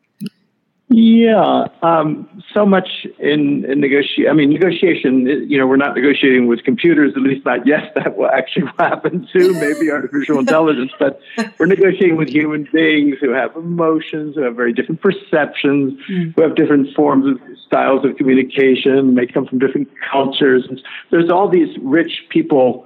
Yeah, 0.90 1.68
um, 1.82 2.44
so 2.54 2.66
much 2.66 3.08
in, 3.18 3.66
in 3.66 3.80
negotiation. 3.80 4.30
I 4.30 4.34
mean, 4.34 4.52
negotiation. 4.52 5.26
You 5.50 5.58
know, 5.58 5.66
we're 5.66 5.78
not 5.78 5.96
negotiating 5.96 6.48
with 6.48 6.64
computers. 6.64 7.14
At 7.16 7.24
least 7.24 7.46
not 7.46 7.66
yet. 7.66 7.94
That 8.04 8.18
will 8.18 8.30
actually 8.30 8.68
happen 8.80 9.28
soon. 9.32 9.60
Maybe 9.60 9.90
artificial 9.90 10.40
intelligence, 10.46 10.92
but 11.00 11.20
we're 11.58 11.68
negotiating 11.68 12.18
with 12.18 12.30
human 12.30 12.68
beings 12.72 13.16
who 13.22 13.32
have 13.32 13.56
emotions, 13.56 14.36
who 14.36 14.42
have 14.42 14.56
very 14.56 14.74
different 14.74 15.02
perceptions, 15.02 16.00
mm. 16.10 16.36
who 16.36 16.42
have 16.42 16.56
different 16.56 16.94
forms 16.96 17.26
of 17.28 17.40
styles 17.66 18.04
of 18.06 18.18
communication, 18.18 19.16
may 19.16 19.26
come 19.26 19.46
from 19.46 19.60
different 19.60 19.88
cultures. 20.12 20.68
There's 21.12 21.32
all 21.32 21.48
these 21.50 21.76
rich 21.82 22.26
people 22.30 22.86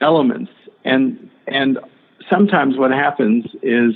elements, 0.00 0.52
and 0.84 1.30
and 1.48 1.78
sometimes 2.30 2.76
what 2.76 2.90
happens 2.90 3.46
is, 3.62 3.94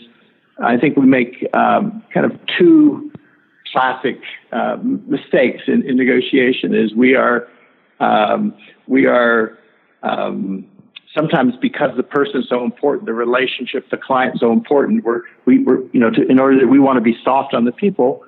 I 0.63 0.77
think 0.77 0.97
we 0.97 1.07
make 1.07 1.47
um, 1.55 2.03
kind 2.13 2.27
of 2.27 2.39
two 2.59 3.13
classic 3.73 4.21
uh, 4.53 4.77
mistakes 4.83 5.63
in, 5.67 5.87
in, 5.89 5.97
negotiation 5.97 6.75
is 6.75 6.95
we 6.95 7.15
are 7.15 7.49
um, 8.01 8.55
we 8.87 9.07
are 9.07 9.59
um, 10.03 10.67
sometimes 11.15 11.55
because 11.61 11.91
the 11.97 12.03
person 12.03 12.41
is 12.41 12.49
so 12.49 12.65
important, 12.65 13.07
the 13.07 13.15
relationship, 13.15 13.91
the 13.91 13.97
client 13.97 14.35
is 14.35 14.41
so 14.41 14.53
important. 14.53 15.05
We're 15.05 15.23
we, 15.45 15.59
we're 15.63 15.81
you 15.93 16.01
know 16.01 16.11
to, 16.11 16.27
in 16.27 16.39
order 16.39 16.59
that 16.59 16.69
we 16.69 16.79
want 16.79 16.97
to 16.97 17.03
be 17.03 17.17
soft 17.25 17.55
on 17.55 17.65
the 17.65 17.73
people, 17.73 18.25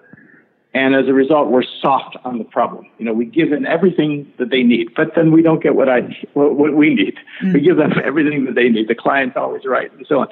And 0.72 0.94
as 0.94 1.08
a 1.08 1.12
result, 1.12 1.50
we're 1.50 1.64
soft 1.82 2.16
on 2.24 2.38
the 2.38 2.44
problem. 2.44 2.86
You 2.98 3.04
know, 3.04 3.12
we 3.12 3.24
give 3.24 3.50
them 3.50 3.66
everything 3.66 4.32
that 4.38 4.50
they 4.50 4.62
need, 4.62 4.94
but 4.94 5.14
then 5.16 5.32
we 5.32 5.42
don't 5.42 5.60
get 5.60 5.74
what 5.74 5.88
I 5.88 6.00
what 6.34 6.74
we 6.74 6.94
need. 6.94 7.16
Mm. 7.42 7.54
We 7.54 7.60
give 7.60 7.76
them 7.76 7.92
everything 8.04 8.44
that 8.44 8.54
they 8.54 8.68
need. 8.68 8.86
The 8.86 8.94
client's 8.94 9.36
always 9.36 9.64
right, 9.64 9.92
and 9.92 10.06
so 10.06 10.20
on. 10.20 10.28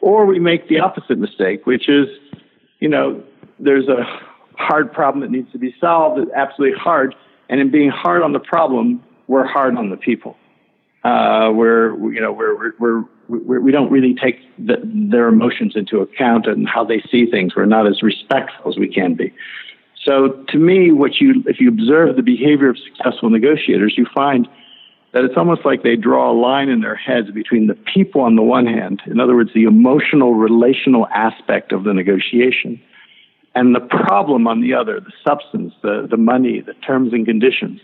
Or 0.00 0.24
we 0.24 0.38
make 0.38 0.68
the 0.68 0.80
opposite 0.80 1.18
mistake, 1.18 1.66
which 1.66 1.88
is, 1.88 2.08
you 2.80 2.88
know, 2.88 3.22
there's 3.58 3.88
a 3.88 4.04
hard 4.64 4.92
problem 4.92 5.22
that 5.22 5.30
needs 5.30 5.50
to 5.52 5.58
be 5.58 5.74
solved. 5.80 6.20
It's 6.20 6.30
absolutely 6.32 6.78
hard, 6.78 7.14
and 7.48 7.60
in 7.60 7.70
being 7.70 7.90
hard 7.90 8.22
on 8.22 8.32
the 8.32 8.40
problem, 8.40 9.02
we're 9.28 9.46
hard 9.46 9.76
on 9.76 9.90
the 9.90 9.96
people. 9.96 10.36
Uh, 11.04 11.50
we're 11.54 11.94
you 12.12 12.20
know 12.20 12.32
we're 12.32 12.72
we're, 12.78 13.04
we're 13.28 13.60
we 13.60 13.72
don't 13.72 13.90
really 13.90 14.14
take 14.14 14.38
the, 14.58 14.76
their 14.84 15.28
emotions 15.28 15.74
into 15.76 16.00
account 16.00 16.46
and 16.46 16.68
how 16.68 16.84
they 16.84 17.02
see 17.10 17.26
things. 17.26 17.54
We're 17.56 17.66
not 17.66 17.86
as 17.86 18.02
respectful 18.02 18.70
as 18.70 18.78
we 18.78 18.88
can 18.88 19.14
be. 19.14 19.32
So 20.04 20.44
to 20.48 20.58
me, 20.58 20.92
what 20.92 21.20
you, 21.20 21.42
if 21.46 21.60
you 21.60 21.68
observe 21.68 22.16
the 22.16 22.22
behavior 22.22 22.68
of 22.68 22.76
successful 22.78 23.30
negotiators, 23.30 23.94
you 23.96 24.06
find 24.14 24.46
that 25.12 25.24
it's 25.24 25.36
almost 25.36 25.64
like 25.64 25.82
they 25.82 25.96
draw 25.96 26.30
a 26.30 26.36
line 26.38 26.68
in 26.68 26.80
their 26.80 26.96
heads 26.96 27.30
between 27.30 27.68
the 27.68 27.74
people 27.74 28.20
on 28.20 28.36
the 28.36 28.42
one 28.42 28.66
hand, 28.66 29.00
in 29.06 29.20
other 29.20 29.34
words, 29.34 29.50
the 29.54 29.62
emotional, 29.62 30.34
relational 30.34 31.06
aspect 31.14 31.72
of 31.72 31.84
the 31.84 31.94
negotiation, 31.94 32.80
and 33.54 33.74
the 33.74 33.80
problem 33.80 34.46
on 34.46 34.60
the 34.60 34.74
other, 34.74 35.00
the 35.00 35.12
substance, 35.24 35.74
the, 35.82 36.06
the 36.10 36.16
money, 36.16 36.60
the 36.60 36.74
terms 36.74 37.12
and 37.12 37.24
conditions. 37.24 37.80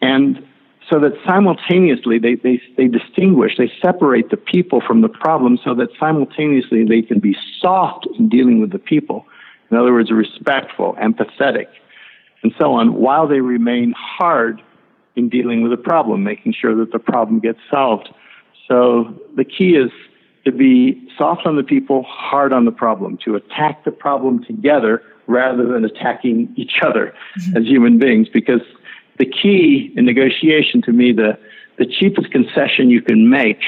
And 0.00 0.46
so 0.88 0.98
that 1.00 1.12
simultaneously 1.26 2.18
they, 2.18 2.36
they, 2.36 2.62
they 2.76 2.88
distinguish, 2.88 3.58
they 3.58 3.70
separate 3.82 4.30
the 4.30 4.36
people 4.38 4.80
from 4.80 5.02
the 5.02 5.08
problem 5.08 5.58
so 5.62 5.74
that 5.74 5.90
simultaneously 6.00 6.84
they 6.84 7.02
can 7.02 7.18
be 7.18 7.36
soft 7.60 8.06
in 8.18 8.28
dealing 8.28 8.60
with 8.60 8.72
the 8.72 8.78
people 8.78 9.26
in 9.70 9.76
other 9.76 9.92
words, 9.92 10.10
respectful, 10.10 10.94
empathetic, 10.94 11.66
and 12.42 12.54
so 12.58 12.72
on, 12.72 12.94
while 12.94 13.26
they 13.26 13.40
remain 13.40 13.94
hard 13.96 14.62
in 15.16 15.28
dealing 15.28 15.62
with 15.62 15.72
the 15.72 15.76
problem, 15.76 16.22
making 16.22 16.54
sure 16.54 16.74
that 16.76 16.92
the 16.92 16.98
problem 16.98 17.40
gets 17.40 17.58
solved. 17.70 18.08
So 18.66 19.14
the 19.36 19.44
key 19.44 19.74
is 19.74 19.90
to 20.44 20.52
be 20.52 21.08
soft 21.16 21.46
on 21.46 21.56
the 21.56 21.62
people, 21.62 22.04
hard 22.04 22.52
on 22.52 22.64
the 22.64 22.72
problem, 22.72 23.18
to 23.24 23.34
attack 23.34 23.84
the 23.84 23.90
problem 23.90 24.44
together 24.44 25.02
rather 25.26 25.66
than 25.66 25.84
attacking 25.84 26.52
each 26.56 26.78
other 26.82 27.14
mm-hmm. 27.38 27.56
as 27.56 27.64
human 27.64 27.98
beings, 27.98 28.28
because 28.32 28.62
the 29.18 29.26
key 29.26 29.92
in 29.96 30.04
negotiation 30.04 30.80
to 30.82 30.92
me, 30.92 31.12
the, 31.12 31.38
the 31.76 31.86
cheapest 31.86 32.30
concession 32.30 32.88
you 32.88 33.02
can 33.02 33.28
make 33.28 33.60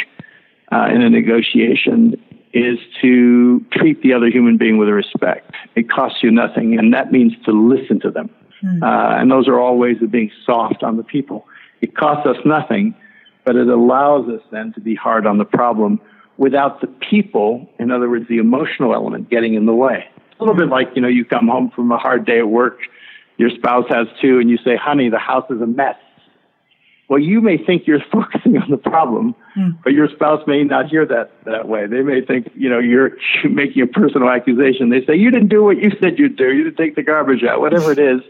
uh, 0.72 0.88
in 0.94 1.02
a 1.02 1.10
negotiation 1.10 2.14
is 2.52 2.78
to 3.00 3.64
treat 3.72 4.02
the 4.02 4.12
other 4.12 4.28
human 4.28 4.56
being 4.56 4.78
with 4.78 4.88
respect. 4.88 5.52
It 5.76 5.90
costs 5.90 6.22
you 6.22 6.30
nothing, 6.30 6.78
and 6.78 6.92
that 6.94 7.12
means 7.12 7.32
to 7.44 7.52
listen 7.52 8.00
to 8.00 8.10
them. 8.10 8.30
Mm. 8.64 8.82
Uh, 8.82 9.20
and 9.20 9.30
those 9.30 9.48
are 9.48 9.58
all 9.58 9.76
ways 9.78 9.98
of 10.02 10.10
being 10.10 10.30
soft 10.44 10.82
on 10.82 10.96
the 10.96 11.04
people. 11.04 11.46
It 11.80 11.96
costs 11.96 12.26
us 12.26 12.36
nothing, 12.44 12.94
but 13.44 13.56
it 13.56 13.68
allows 13.68 14.28
us 14.28 14.42
then 14.50 14.72
to 14.74 14.80
be 14.80 14.94
hard 14.94 15.26
on 15.26 15.38
the 15.38 15.44
problem 15.44 16.00
without 16.40 16.80
the 16.80 16.86
people, 16.86 17.70
in 17.78 17.90
other 17.90 18.08
words, 18.08 18.26
the 18.26 18.38
emotional 18.38 18.94
element, 18.94 19.28
getting 19.28 19.52
in 19.52 19.66
the 19.66 19.74
way. 19.74 20.08
A 20.38 20.42
little 20.42 20.56
bit 20.56 20.68
like, 20.68 20.88
you 20.94 21.02
know, 21.02 21.06
you 21.06 21.22
come 21.22 21.48
home 21.48 21.70
from 21.76 21.92
a 21.92 21.98
hard 21.98 22.24
day 22.24 22.38
at 22.38 22.48
work, 22.48 22.78
your 23.36 23.50
spouse 23.50 23.84
has 23.90 24.06
too, 24.22 24.38
and 24.38 24.48
you 24.48 24.56
say, 24.64 24.74
honey, 24.74 25.10
the 25.10 25.18
house 25.18 25.44
is 25.50 25.60
a 25.60 25.66
mess. 25.66 25.96
Well, 27.10 27.18
you 27.18 27.42
may 27.42 27.58
think 27.58 27.86
you're 27.86 28.02
focusing 28.12 28.56
on 28.56 28.70
the 28.70 28.78
problem, 28.78 29.34
mm. 29.54 29.76
but 29.84 29.92
your 29.92 30.08
spouse 30.08 30.42
may 30.46 30.64
not 30.64 30.88
hear 30.88 31.04
that 31.04 31.44
that 31.44 31.68
way. 31.68 31.86
They 31.86 32.00
may 32.00 32.22
think, 32.22 32.50
you 32.54 32.70
know, 32.70 32.78
you're 32.78 33.18
making 33.44 33.82
a 33.82 33.86
personal 33.86 34.30
accusation. 34.30 34.88
They 34.88 35.04
say, 35.04 35.16
you 35.16 35.30
didn't 35.30 35.48
do 35.48 35.62
what 35.62 35.76
you 35.76 35.90
said 36.00 36.18
you'd 36.18 36.36
do. 36.36 36.50
You 36.54 36.64
didn't 36.64 36.78
take 36.78 36.96
the 36.96 37.02
garbage 37.02 37.44
out, 37.44 37.60
whatever 37.60 37.92
it 37.92 37.98
is. 37.98 38.22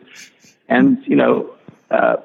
And, 0.69 0.99
you 1.07 1.15
know, 1.15 1.55
uh, 1.93 2.17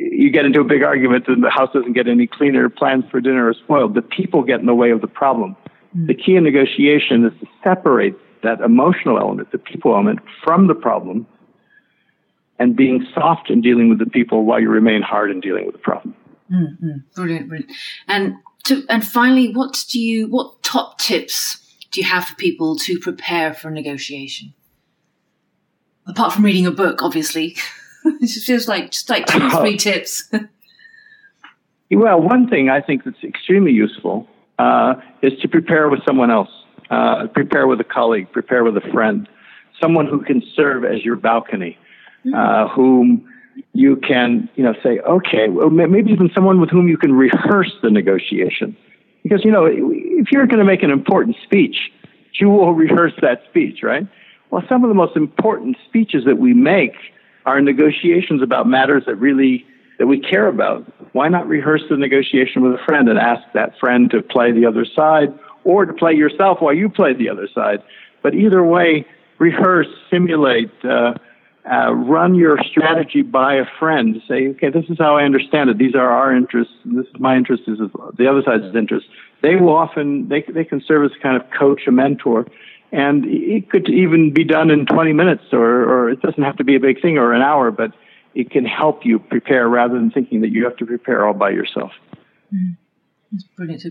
you 0.00 0.30
get 0.30 0.46
into 0.46 0.60
a 0.60 0.64
big 0.64 0.82
argument 0.82 1.28
and 1.28 1.42
the 1.42 1.50
house 1.50 1.68
doesn't 1.74 1.92
get 1.92 2.08
any 2.08 2.26
cleaner, 2.26 2.70
plans 2.70 3.04
for 3.10 3.20
dinner 3.20 3.48
are 3.48 3.54
spoiled. 3.54 3.94
The 3.94 4.02
people 4.02 4.42
get 4.42 4.60
in 4.60 4.66
the 4.66 4.74
way 4.74 4.90
of 4.90 5.02
the 5.02 5.06
problem. 5.06 5.56
Mm. 5.96 6.06
The 6.06 6.14
key 6.14 6.36
in 6.36 6.44
negotiation 6.44 7.26
is 7.26 7.32
to 7.40 7.46
separate 7.62 8.14
that 8.42 8.60
emotional 8.60 9.18
element, 9.18 9.52
the 9.52 9.58
people 9.58 9.92
element, 9.92 10.20
from 10.42 10.68
the 10.68 10.74
problem 10.74 11.26
and 12.58 12.74
being 12.74 13.06
soft 13.14 13.50
in 13.50 13.60
dealing 13.60 13.90
with 13.90 13.98
the 13.98 14.06
people 14.06 14.44
while 14.44 14.60
you 14.60 14.70
remain 14.70 15.02
hard 15.02 15.30
in 15.30 15.40
dealing 15.40 15.66
with 15.66 15.74
the 15.74 15.80
problem. 15.80 16.14
Mm-hmm. 16.50 16.90
Brilliant, 17.14 17.48
brilliant. 17.48 17.72
And 18.08 18.34
to, 18.64 18.84
and 18.88 19.06
finally, 19.06 19.52
what 19.52 19.84
do 19.90 20.00
you 20.00 20.28
what 20.28 20.62
top 20.62 20.98
tips 20.98 21.58
do 21.90 22.00
you 22.00 22.06
have 22.06 22.24
for 22.24 22.34
people 22.36 22.76
to 22.76 22.98
prepare 22.98 23.52
for 23.52 23.68
a 23.68 23.70
negotiation? 23.70 24.54
Apart 26.06 26.32
from 26.32 26.44
reading 26.44 26.66
a 26.66 26.70
book, 26.70 27.02
obviously, 27.02 27.56
it 28.20 28.26
just 28.26 28.46
feels 28.46 28.68
like 28.68 28.90
just 28.90 29.08
like 29.10 29.26
two 29.26 29.42
or 29.42 29.50
three 29.60 29.76
tips. 29.76 30.30
well, 31.90 32.20
one 32.20 32.48
thing 32.48 32.68
I 32.68 32.80
think 32.80 33.04
that's 33.04 33.22
extremely 33.24 33.72
useful 33.72 34.26
uh, 34.58 34.94
is 35.22 35.32
to 35.40 35.48
prepare 35.48 35.88
with 35.88 36.00
someone 36.06 36.30
else. 36.30 36.50
Uh, 36.90 37.28
prepare 37.28 37.66
with 37.66 37.80
a 37.80 37.84
colleague. 37.84 38.30
Prepare 38.32 38.64
with 38.64 38.76
a 38.76 38.92
friend. 38.92 39.28
Someone 39.80 40.06
who 40.06 40.22
can 40.22 40.42
serve 40.54 40.84
as 40.84 41.04
your 41.04 41.16
balcony 41.16 41.78
mm-hmm. 42.24 42.34
uh, 42.34 42.68
whom 42.68 43.26
you 43.72 43.96
can, 43.96 44.48
you 44.54 44.64
know, 44.64 44.74
say, 44.82 45.00
okay, 45.00 45.48
well, 45.48 45.70
maybe 45.70 46.10
even 46.10 46.30
someone 46.34 46.60
with 46.60 46.70
whom 46.70 46.88
you 46.88 46.96
can 46.96 47.12
rehearse 47.12 47.72
the 47.82 47.90
negotiation. 47.90 48.76
Because, 49.22 49.44
you 49.44 49.50
know, 49.50 49.66
if 49.66 50.32
you're 50.32 50.46
going 50.46 50.60
to 50.60 50.64
make 50.64 50.82
an 50.82 50.90
important 50.90 51.36
speech, 51.44 51.76
you 52.40 52.48
will 52.48 52.72
rehearse 52.72 53.12
that 53.20 53.42
speech, 53.48 53.82
right? 53.82 54.06
Well, 54.50 54.62
some 54.68 54.82
of 54.82 54.88
the 54.88 54.94
most 54.94 55.16
important 55.16 55.76
speeches 55.86 56.24
that 56.24 56.38
we 56.38 56.54
make 56.54 56.94
are 57.50 57.60
negotiations 57.60 58.42
about 58.42 58.66
matters 58.66 59.04
that 59.06 59.16
really 59.16 59.66
that 59.98 60.06
we 60.06 60.18
care 60.18 60.46
about. 60.46 60.90
Why 61.12 61.28
not 61.28 61.46
rehearse 61.46 61.82
the 61.90 61.96
negotiation 61.96 62.62
with 62.62 62.72
a 62.80 62.84
friend 62.84 63.08
and 63.08 63.18
ask 63.18 63.42
that 63.52 63.78
friend 63.78 64.10
to 64.12 64.22
play 64.22 64.50
the 64.50 64.64
other 64.64 64.86
side 64.86 65.28
or 65.64 65.84
to 65.84 65.92
play 65.92 66.14
yourself 66.14 66.58
while 66.60 66.72
you 66.72 66.88
play 66.88 67.12
the 67.12 67.28
other 67.28 67.48
side? 67.54 67.82
But 68.22 68.34
either 68.34 68.62
way, 68.64 69.04
rehearse, 69.38 69.88
simulate, 70.10 70.70
uh, 70.84 71.14
uh, 71.70 71.92
run 71.92 72.34
your 72.34 72.58
strategy 72.70 73.22
by 73.22 73.54
a 73.54 73.64
friend. 73.78 74.22
Say, 74.26 74.48
okay, 74.48 74.70
this 74.70 74.86
is 74.88 74.96
how 74.98 75.16
I 75.18 75.24
understand 75.24 75.68
it. 75.68 75.76
These 75.76 75.94
are 75.94 76.10
our 76.10 76.34
interests. 76.34 76.72
This 76.86 77.06
is 77.06 77.20
my 77.20 77.36
interest. 77.36 77.64
This 77.66 77.78
is 77.78 77.90
the 78.16 78.26
other 78.26 78.42
side's 78.42 78.74
interest. 78.74 79.06
They 79.42 79.56
will 79.56 79.76
often 79.76 80.28
they 80.28 80.42
they 80.48 80.64
can 80.64 80.82
serve 80.86 81.04
as 81.04 81.10
a 81.18 81.22
kind 81.22 81.36
of 81.36 81.42
coach, 81.50 81.82
a 81.86 81.92
mentor, 81.92 82.46
and 82.92 83.24
it 83.26 83.70
could 83.70 83.88
even 83.88 84.32
be 84.32 84.44
done 84.44 84.70
in 84.70 84.86
20 84.86 85.12
minutes, 85.12 85.44
or 85.52 85.84
or 85.84 86.10
it 86.10 86.20
doesn't 86.22 86.42
have 86.42 86.56
to 86.56 86.64
be 86.64 86.76
a 86.76 86.80
big 86.80 87.00
thing 87.00 87.18
or 87.18 87.32
an 87.32 87.42
hour, 87.42 87.70
but 87.70 87.92
it 88.34 88.50
can 88.50 88.64
help 88.64 89.04
you 89.04 89.18
prepare 89.18 89.68
rather 89.68 89.94
than 89.94 90.10
thinking 90.10 90.40
that 90.42 90.50
you 90.50 90.64
have 90.64 90.76
to 90.76 90.86
prepare 90.86 91.26
all 91.26 91.34
by 91.34 91.50
yourself. 91.50 91.92
Mm. 92.54 92.76
That's 93.32 93.44
brilliant. 93.56 93.84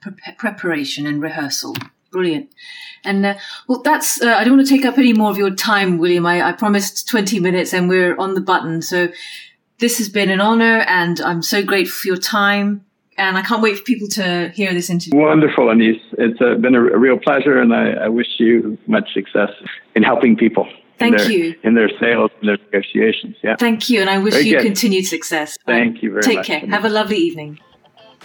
Pre- 0.00 0.34
preparation 0.36 1.06
and 1.06 1.22
rehearsal. 1.22 1.74
Brilliant. 2.10 2.54
And 3.04 3.24
uh, 3.24 3.34
well, 3.68 3.80
that's, 3.82 4.20
uh, 4.20 4.34
I 4.34 4.44
don't 4.44 4.56
want 4.56 4.66
to 4.68 4.74
take 4.74 4.84
up 4.84 4.98
any 4.98 5.12
more 5.12 5.30
of 5.30 5.38
your 5.38 5.50
time, 5.50 5.98
William. 5.98 6.26
I, 6.26 6.42
I 6.42 6.52
promised 6.52 7.08
20 7.08 7.40
minutes 7.40 7.72
and 7.72 7.88
we're 7.88 8.16
on 8.18 8.34
the 8.34 8.40
button. 8.40 8.82
So 8.82 9.08
this 9.78 9.98
has 9.98 10.08
been 10.08 10.30
an 10.30 10.40
honor 10.40 10.80
and 10.80 11.20
I'm 11.20 11.42
so 11.42 11.62
grateful 11.62 12.00
for 12.00 12.08
your 12.08 12.16
time. 12.18 12.84
And 13.18 13.36
I 13.36 13.42
can't 13.42 13.62
wait 13.62 13.76
for 13.76 13.84
people 13.84 14.08
to 14.08 14.50
hear 14.54 14.72
this 14.72 14.88
interview. 14.88 15.18
Wonderful, 15.18 15.70
Anis. 15.70 15.96
It's 16.12 16.40
uh, 16.40 16.54
been 16.54 16.74
a, 16.74 16.80
a, 16.80 16.98
real 16.98 17.18
pleasure 17.18 17.60
and 17.60 17.74
I, 17.74 18.04
I, 18.04 18.08
wish 18.08 18.26
you 18.38 18.78
much 18.86 19.12
success 19.12 19.50
in 19.94 20.02
helping 20.02 20.34
people. 20.34 20.66
Thank 20.98 21.14
in 21.14 21.18
their, 21.18 21.30
you. 21.30 21.54
In 21.62 21.74
their 21.74 21.90
sales 22.00 22.30
and 22.40 22.48
their 22.48 22.56
negotiations. 22.56 23.36
Yeah. 23.42 23.56
Thank 23.56 23.90
you. 23.90 24.00
And 24.00 24.08
I 24.08 24.18
wish 24.18 24.34
very 24.34 24.46
you 24.46 24.56
good. 24.56 24.64
continued 24.64 25.06
success. 25.06 25.58
Thank 25.66 26.02
you 26.02 26.10
very 26.10 26.22
Take 26.22 26.36
much. 26.38 26.46
Take 26.46 26.60
care. 26.62 26.70
Have 26.70 26.84
a 26.84 26.88
lovely 26.88 27.18
evening. 27.18 27.58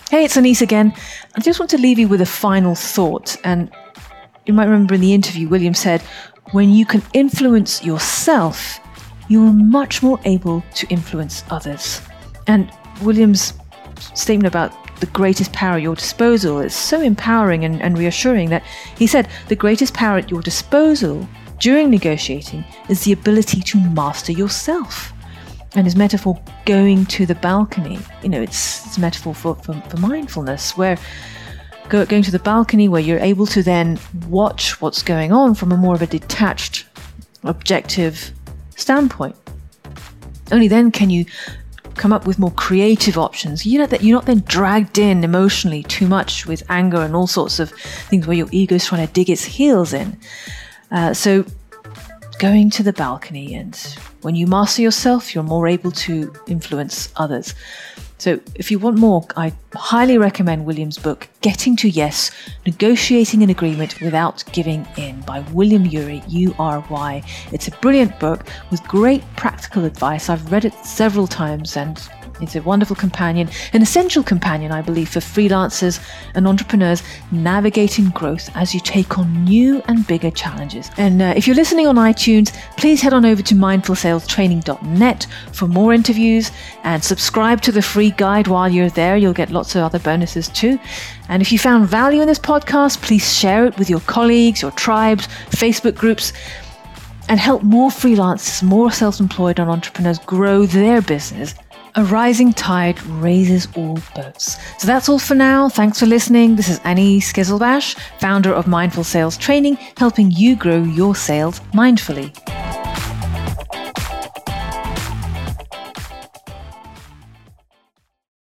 Hey, 0.10 0.24
it's 0.24 0.38
Anis 0.38 0.62
again. 0.62 0.94
I 1.36 1.42
just 1.42 1.60
want 1.60 1.70
to 1.72 1.78
leave 1.78 2.00
you 2.00 2.08
with 2.08 2.22
a 2.22 2.26
final 2.26 2.76
thought. 2.76 3.36
And 3.44 3.70
you 4.46 4.54
might 4.54 4.66
remember 4.66 4.94
in 4.94 5.02
the 5.02 5.14
interview, 5.14 5.50
William 5.50 5.74
said, 5.74 6.02
when 6.52 6.70
you 6.70 6.86
can 6.86 7.04
influence 7.14 7.84
yourself, 7.84 8.80
you're 9.28 9.52
much 9.52 10.02
more 10.02 10.20
able 10.24 10.64
to 10.76 10.88
influence 10.88 11.44
others. 11.50 12.02
And 12.48 12.72
William's 13.02 13.54
statement 14.00 14.48
about 14.48 14.74
the 15.00 15.06
greatest 15.08 15.54
power 15.54 15.76
at 15.76 15.82
your 15.82 15.96
disposal 15.96 16.60
is 16.60 16.74
so 16.74 17.02
empowering 17.02 17.64
and, 17.64 17.82
and 17.82 17.98
reassuring 17.98 18.50
that 18.50 18.64
he 18.98 19.08
said 19.08 19.28
the 19.48 19.56
greatest 19.56 19.94
power 19.94 20.18
at 20.18 20.32
your 20.32 20.42
disposal 20.42 21.28
during 21.60 21.90
negotiating 21.90 22.64
is 22.90 23.04
the 23.04 23.12
ability 23.12 23.62
to 23.62 23.80
master 23.92 24.32
yourself. 24.32 25.14
And 25.76 25.86
his 25.86 25.96
metaphor 25.96 26.42
going 26.66 27.06
to 27.08 27.26
the 27.26 27.36
balcony 27.36 28.00
you 28.24 28.30
know 28.30 28.42
it's, 28.42 28.86
it's 28.86 28.98
a 28.98 29.02
metaphor 29.02 29.36
for, 29.36 29.56
for, 29.56 29.74
for 29.74 29.98
mindfulness 29.98 30.78
where 30.78 30.98
go, 31.90 32.06
going 32.06 32.24
to 32.24 32.32
the 32.32 32.40
balcony 32.40 32.88
where 32.88 33.02
you're 33.02 33.20
able 33.20 33.46
to 33.48 33.64
then 33.64 34.00
watch 34.28 34.82
what's 34.82 35.04
going 35.04 35.32
on 35.32 35.56
from 35.56 35.72
a 35.72 35.78
more 35.78 35.96
of 35.96 36.02
a 36.02 36.08
detached 36.08 36.86
objective 37.44 38.32
standpoint. 38.76 39.36
Only 40.52 40.68
then 40.68 40.92
can 40.92 41.10
you 41.10 41.26
come 41.98 42.14
up 42.14 42.26
with 42.26 42.40
more 42.40 42.52
creative 42.52 43.18
options 43.18 43.66
you 43.66 43.80
know 43.80 43.86
that 43.86 44.04
you're 44.04 44.18
not 44.18 44.26
then 44.26 44.40
dragged 44.42 44.98
in 44.98 45.24
emotionally 45.24 45.84
too 45.84 46.08
much 46.08 46.46
with 46.46 46.64
anger 46.70 47.02
and 47.02 47.16
all 47.16 47.28
sorts 47.28 47.60
of 47.60 47.72
things 48.10 48.28
where 48.28 48.38
your 48.38 48.48
ego 48.52 48.76
is 48.76 48.86
trying 48.86 49.06
to 49.06 49.14
dig 49.14 49.30
its 49.30 49.44
heels 49.44 49.94
in 49.94 50.18
uh, 50.92 51.14
so 51.14 51.46
going 52.38 52.70
to 52.72 52.84
the 52.84 52.94
balcony. 52.94 53.56
And 53.56 53.76
when 54.22 54.36
you 54.36 54.48
master 54.48 54.82
yourself, 54.82 55.34
you're 55.34 55.44
more 55.44 55.68
able 55.68 55.92
to 55.92 56.34
influence 56.48 57.12
others. 57.16 57.54
So, 58.20 58.40
if 58.56 58.72
you 58.72 58.80
want 58.80 58.98
more, 58.98 59.26
I 59.36 59.54
highly 59.76 60.18
recommend 60.18 60.66
William's 60.66 60.98
book, 60.98 61.28
Getting 61.42 61.76
to 61.78 61.90
Yes 61.90 62.32
Negotiating 62.66 63.44
an 63.44 63.52
Agreement 63.52 64.02
Without 64.02 64.44
Giving 64.54 64.88
In 64.98 65.22
by 65.22 65.42
William 65.54 65.86
Ury, 65.86 66.24
U 66.28 66.56
R 66.58 66.84
Y. 66.90 67.24
It's 67.52 67.68
a 67.68 67.72
brilliant 67.80 68.20
book 68.20 68.46
with 68.72 68.84
great 68.88 69.24
practical 69.36 69.86
advice. 69.86 70.30
I've 70.30 70.52
read 70.52 70.66
it 70.66 70.74
several 70.84 71.28
times 71.28 71.78
and 71.78 72.02
it's 72.42 72.56
a 72.56 72.62
wonderful 72.62 72.96
companion, 72.96 73.50
an 73.74 73.82
essential 73.82 74.24
companion, 74.24 74.72
I 74.72 74.82
believe, 74.82 75.10
for 75.10 75.20
freelancers 75.20 76.00
and 76.36 76.48
entrepreneurs 76.48 77.04
navigating 77.32 78.10
growth 78.10 78.50
as 78.56 78.74
you 78.74 78.80
take 78.80 79.18
on 79.18 79.44
new 79.44 79.82
and 79.88 80.06
bigger 80.06 80.32
challenges. 80.32 80.92
And 80.98 81.22
uh, 81.22 81.34
if 81.36 81.48
you're 81.48 81.56
listening 81.56 81.88
on 81.88 81.96
iTunes, 81.96 82.54
please 82.78 83.02
head 83.02 83.14
on 83.14 83.26
over 83.26 83.42
to 83.42 83.56
mindfulsalestraining.net 83.56 85.28
for 85.54 85.68
more 85.68 85.94
interviews 85.94 86.52
and 86.84 87.04
subscribe 87.04 87.62
to 87.62 87.72
the 87.72 87.82
free 87.82 88.12
guide 88.12 88.48
while 88.48 88.70
you're 88.70 88.90
there. 88.90 89.18
You'll 89.18 89.34
get 89.34 89.50
lots 89.50 89.76
of 89.76 89.82
other 89.82 90.00
bonuses 90.00 90.50
too. 90.50 90.80
And 91.30 91.42
if 91.42 91.52
you 91.52 91.60
found 91.60 91.88
value 91.88 92.22
in 92.22 92.28
this 92.28 92.40
podcast, 92.40 93.02
please 93.02 93.34
share 93.34 93.66
it 93.66 93.78
with 93.78 93.90
your 93.90 94.00
colleagues, 94.02 94.62
your 94.62 94.72
tribes, 94.72 95.28
Facebook 95.50 95.96
groups 95.96 96.34
and 97.30 97.42
help 97.42 97.62
more 97.62 97.90
freelancers, 97.90 98.64
more 98.64 98.90
self 98.90 99.20
employed 99.20 99.60
and 99.60 99.70
entrepreneurs 99.70 100.20
grow 100.20 100.66
their 100.66 101.02
business 101.02 101.54
a 101.98 102.04
rising 102.06 102.54
tide 102.54 103.02
raises 103.06 103.68
all 103.76 103.98
boats. 104.16 104.58
So 104.78 104.86
that's 104.86 105.10
all 105.10 105.18
for 105.18 105.34
now. 105.34 105.68
Thanks 105.68 106.00
for 106.00 106.06
listening. 106.06 106.56
This 106.56 106.70
is 106.70 106.80
Anis 106.84 107.34
Kizilbash, 107.34 107.98
founder 108.20 108.54
of 108.54 108.68
Mindful 108.68 109.04
Sales 109.04 109.36
Training, 109.36 109.76
helping 109.98 110.30
you 110.30 110.56
grow 110.56 110.84
your 110.84 111.16
sales 111.16 111.60
mindfully. 111.74 112.32